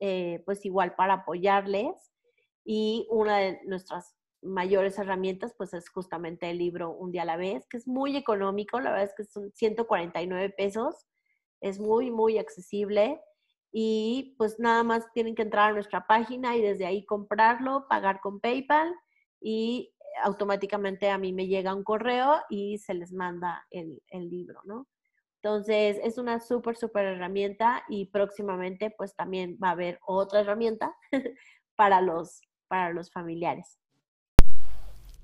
eh, 0.01 0.43
pues 0.45 0.65
igual 0.67 0.95
para 0.95 1.15
apoyarles. 1.15 2.13
Y 2.63 3.07
una 3.11 3.39
de 3.39 3.61
nuestras 3.65 4.15
mayores 4.43 4.99
herramientas, 4.99 5.55
pues 5.57 5.73
es 5.73 5.89
justamente 5.89 6.51
el 6.51 6.59
libro 6.59 6.91
Un 6.91 7.11
día 7.11 7.23
a 7.23 7.27
la 7.27 7.37
vez, 7.37 7.67
que 7.69 7.79
es 7.79 7.89
muy 7.89 8.17
económico, 8.17 8.81
la 8.81 8.91
verdad 8.91 9.07
es 9.07 9.15
que 9.17 9.25
son 9.25 9.51
149 9.53 10.51
pesos, 10.51 11.07
es 11.61 11.81
muy, 11.81 12.11
muy 12.11 12.39
accesible. 12.39 13.21
Y 13.73 14.35
pues 14.39 14.59
nada 14.59 14.83
más 14.83 15.13
tienen 15.13 15.35
que 15.35 15.43
entrar 15.43 15.71
a 15.71 15.75
nuestra 15.75 16.07
página 16.07 16.57
y 16.57 16.63
desde 16.63 16.87
ahí 16.87 17.05
comprarlo, 17.05 17.87
pagar 17.89 18.21
con 18.21 18.41
PayPal 18.41 18.95
y 19.41 19.93
automáticamente 20.23 21.11
a 21.11 21.19
mí 21.19 21.33
me 21.33 21.47
llega 21.47 21.75
un 21.75 21.85
correo 21.85 22.41
y 22.49 22.79
se 22.79 22.95
les 22.95 23.13
manda 23.13 23.67
el, 23.71 24.03
el 24.09 24.31
libro, 24.31 24.61
¿no? 24.65 24.89
Entonces, 25.43 25.99
es 26.03 26.19
una 26.19 26.41
súper, 26.41 26.77
súper 26.77 27.07
herramienta 27.07 27.85
y 27.89 28.07
próximamente 28.07 28.91
pues 28.91 29.15
también 29.15 29.57
va 29.63 29.69
a 29.69 29.73
haber 29.73 30.01
otra 30.07 30.41
herramienta 30.41 30.97
para 31.77 32.01
los, 32.01 32.41
para 32.69 32.93
los 32.93 33.13
familiares. 33.13 33.79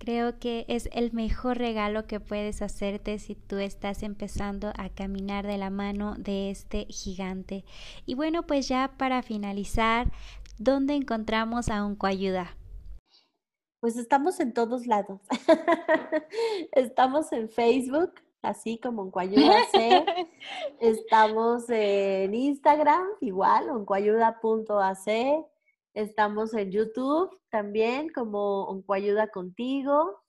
Creo 0.02 0.40
que 0.40 0.64
es 0.66 0.88
el 0.90 1.12
mejor 1.12 1.58
regalo 1.58 2.08
que 2.08 2.18
puedes 2.18 2.60
hacerte 2.60 3.20
si 3.20 3.36
tú 3.36 3.58
estás 3.58 4.02
empezando 4.02 4.72
a 4.76 4.88
caminar 4.88 5.46
de 5.46 5.58
la 5.58 5.70
mano 5.70 6.16
de 6.18 6.50
este 6.50 6.86
gigante. 6.86 7.64
Y 8.04 8.16
bueno, 8.16 8.42
pues 8.42 8.66
ya 8.66 8.94
para 8.98 9.22
finalizar, 9.22 10.10
¿dónde 10.58 10.94
encontramos 10.94 11.68
a 11.68 11.86
Oncoayuda? 11.86 12.56
Pues 13.78 13.96
estamos 13.96 14.40
en 14.40 14.52
todos 14.52 14.88
lados. 14.88 15.20
estamos 16.72 17.32
en 17.32 17.48
Facebook, 17.48 18.14
así 18.42 18.78
como 18.78 19.02
Oncoayuda.ac. 19.02 20.26
Estamos 20.80 21.70
en 21.70 22.34
Instagram, 22.34 23.06
igual, 23.20 23.70
oncoayuda.ac. 23.70 25.51
Estamos 25.94 26.54
en 26.54 26.70
YouTube 26.70 27.38
también, 27.50 28.10
como 28.10 28.64
Oncoayuda 28.64 29.28
Contigo. 29.28 30.22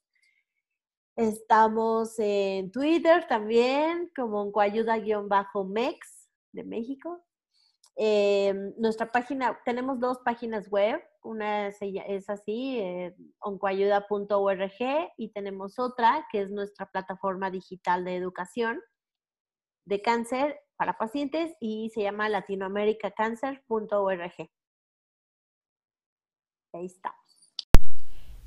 Estamos 1.16 2.20
en 2.20 2.72
Twitter 2.72 3.28
también, 3.28 4.12
como 4.16 4.42
Oncoayuda-mex 4.42 6.30
de 6.52 6.64
México. 6.64 7.24
Em, 7.96 8.74
nuestra 8.78 9.12
página, 9.12 9.60
tenemos 9.66 10.00
dos 10.00 10.18
páginas 10.26 10.68
web, 10.70 11.00
una 11.22 11.68
es, 11.68 12.30
así, 12.30 12.80
eh, 12.80 13.16
oncoayuda.org 13.40 15.12
y 15.18 15.32
tenemos 15.32 15.78
otra 15.80 16.26
que 16.32 16.42
es 16.42 16.52
nuestra 16.52 16.88
plataforma 16.88 17.52
digital 17.52 18.04
de 18.04 18.16
educación 18.16 18.82
de 19.86 20.02
cáncer 20.02 20.60
para 20.76 20.98
pacientes 20.98 21.56
y 21.60 21.92
se 21.92 22.02
llama 22.02 22.30
latinoamericacancer.org. 22.30 24.50
Ahí 26.74 26.88
estamos. 26.88 27.20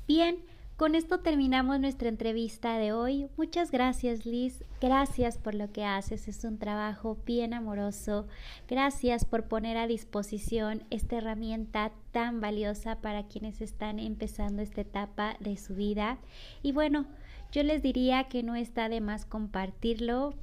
Bien, 0.07 0.37
con 0.77 0.93
esto 0.93 1.21
terminamos 1.21 1.79
nuestra 1.79 2.07
entrevista 2.07 2.77
de 2.77 2.93
hoy. 2.93 3.29
Muchas 3.35 3.71
gracias 3.71 4.25
Liz, 4.25 4.63
gracias 4.79 5.37
por 5.37 5.55
lo 5.55 5.71
que 5.71 5.83
haces, 5.83 6.27
es 6.27 6.43
un 6.43 6.59
trabajo 6.59 7.17
bien 7.25 7.53
amoroso. 7.53 8.27
Gracias 8.67 9.25
por 9.25 9.47
poner 9.47 9.75
a 9.77 9.87
disposición 9.87 10.83
esta 10.91 11.17
herramienta 11.17 11.93
tan 12.11 12.41
valiosa 12.41 13.01
para 13.01 13.27
quienes 13.27 13.59
están 13.59 13.97
empezando 13.97 14.61
esta 14.61 14.81
etapa 14.81 15.35
de 15.39 15.57
su 15.57 15.73
vida. 15.73 16.19
Y 16.61 16.73
bueno, 16.73 17.07
yo 17.51 17.63
les 17.63 17.81
diría 17.81 18.25
que 18.25 18.43
no 18.43 18.55
está 18.55 18.87
de 18.87 19.01
más 19.01 19.25
compartirlo, 19.25 20.35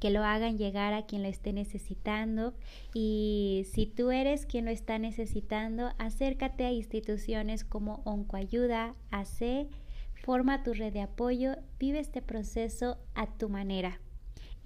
que 0.00 0.10
lo 0.10 0.22
hagan 0.24 0.58
llegar 0.58 0.92
a 0.94 1.06
quien 1.06 1.22
lo 1.22 1.28
esté 1.28 1.52
necesitando 1.52 2.54
y 2.94 3.66
si 3.72 3.86
tú 3.86 4.10
eres 4.10 4.46
quien 4.46 4.66
lo 4.66 4.70
está 4.70 4.98
necesitando, 4.98 5.90
acércate 5.98 6.64
a 6.64 6.72
instituciones 6.72 7.64
como 7.64 8.02
Oncoayuda, 8.04 8.94
AC, 9.10 9.68
forma 10.14 10.62
tu 10.62 10.74
red 10.74 10.92
de 10.92 11.02
apoyo, 11.02 11.56
vive 11.78 12.00
este 12.00 12.22
proceso 12.22 12.98
a 13.14 13.26
tu 13.26 13.48
manera 13.48 14.00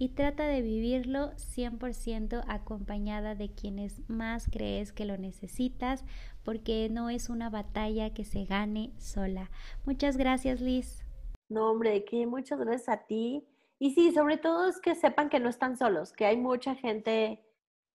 y 0.01 0.09
trata 0.09 0.47
de 0.47 0.63
vivirlo 0.63 1.31
100% 1.33 2.43
acompañada 2.47 3.35
de 3.35 3.51
quienes 3.51 4.01
más 4.09 4.47
crees 4.49 4.91
que 4.91 5.05
lo 5.05 5.15
necesitas 5.15 6.03
porque 6.43 6.89
no 6.89 7.11
es 7.11 7.29
una 7.29 7.51
batalla 7.51 8.11
que 8.11 8.25
se 8.25 8.45
gane 8.45 8.93
sola. 8.97 9.51
Muchas 9.85 10.17
gracias 10.17 10.59
Liz. 10.59 11.05
No, 11.49 11.69
hombre, 11.69 12.03
que 12.03 12.25
muchas 12.25 12.59
gracias 12.59 12.89
a 12.89 13.05
ti 13.05 13.45
y 13.81 13.95
sí, 13.95 14.11
sobre 14.11 14.37
todo 14.37 14.69
es 14.69 14.79
que 14.79 14.93
sepan 14.93 15.27
que 15.27 15.39
no 15.39 15.49
están 15.49 15.75
solos, 15.75 16.13
que 16.13 16.27
hay 16.27 16.37
mucha 16.37 16.75
gente 16.75 17.43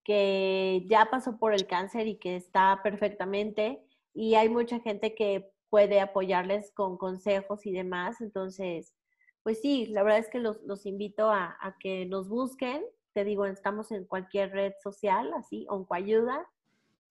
que 0.03 0.85
ya 0.89 1.07
pasó 1.13 1.39
por 1.39 1.55
el 1.55 1.69
cáncer 1.69 2.09
y 2.09 2.17
que 2.17 2.35
está 2.35 2.81
perfectamente 2.83 3.87
y 4.13 4.35
hay 4.35 4.49
mucha 4.49 4.81
gente 4.81 5.15
que 5.15 5.53
puede 5.71 6.01
apoyarles 6.01 6.73
con 6.73 6.99
consejos 6.99 7.67
y 7.67 7.71
demás. 7.71 8.21
Entonces, 8.21 8.97
pues 9.45 9.61
sí, 9.61 9.87
la 9.87 10.03
verdad 10.03 10.19
es 10.19 10.29
que 10.29 10.41
los, 10.41 10.87
invito 10.87 11.31
a, 11.31 11.57
que 11.79 12.05
nos 12.05 12.29
busquen. 12.29 12.83
Te 13.13 13.23
digo, 13.23 13.47
estamos 13.47 13.93
en 13.93 14.07
cualquier 14.07 14.51
red 14.51 14.73
social, 14.83 15.33
así, 15.35 15.67
Oncoayuda. 15.69 16.49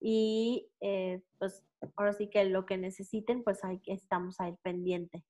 Y 0.01 0.67
eh, 0.81 1.21
pues 1.39 1.63
ahora 1.95 2.11
sí 2.11 2.27
que 2.29 2.43
lo 2.43 2.65
que 2.65 2.75
necesiten, 2.77 3.41
pues 3.41 3.63
ahí 3.63 3.81
estamos 3.85 4.41
ahí 4.41 4.57
pendiente 4.63 5.23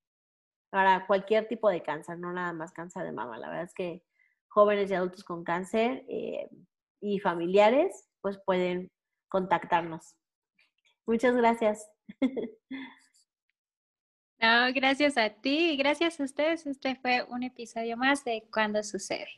para 0.70 1.06
cualquier 1.06 1.48
tipo 1.48 1.68
de 1.70 1.82
cáncer, 1.82 2.18
no 2.18 2.32
nada 2.32 2.52
más 2.52 2.72
cáncer 2.72 3.04
de 3.04 3.12
mama. 3.12 3.38
La 3.38 3.48
verdad 3.48 3.64
es 3.64 3.74
que 3.74 4.02
jóvenes 4.48 4.90
y 4.90 4.94
adultos 4.94 5.24
con 5.24 5.44
cáncer 5.44 6.04
eh, 6.08 6.48
y 7.00 7.18
familiares, 7.20 8.08
pues 8.20 8.38
pueden 8.44 8.90
contactarnos. 9.28 10.16
Muchas 11.06 11.34
gracias. 11.36 11.88
No, 14.38 14.70
gracias 14.74 15.16
a 15.16 15.30
ti 15.30 15.70
y 15.70 15.76
gracias 15.78 16.20
a 16.20 16.24
ustedes. 16.24 16.66
Este 16.66 16.94
fue 16.96 17.24
un 17.30 17.42
episodio 17.42 17.96
más 17.96 18.22
de 18.22 18.46
Cuando 18.52 18.82
sucede. 18.82 19.28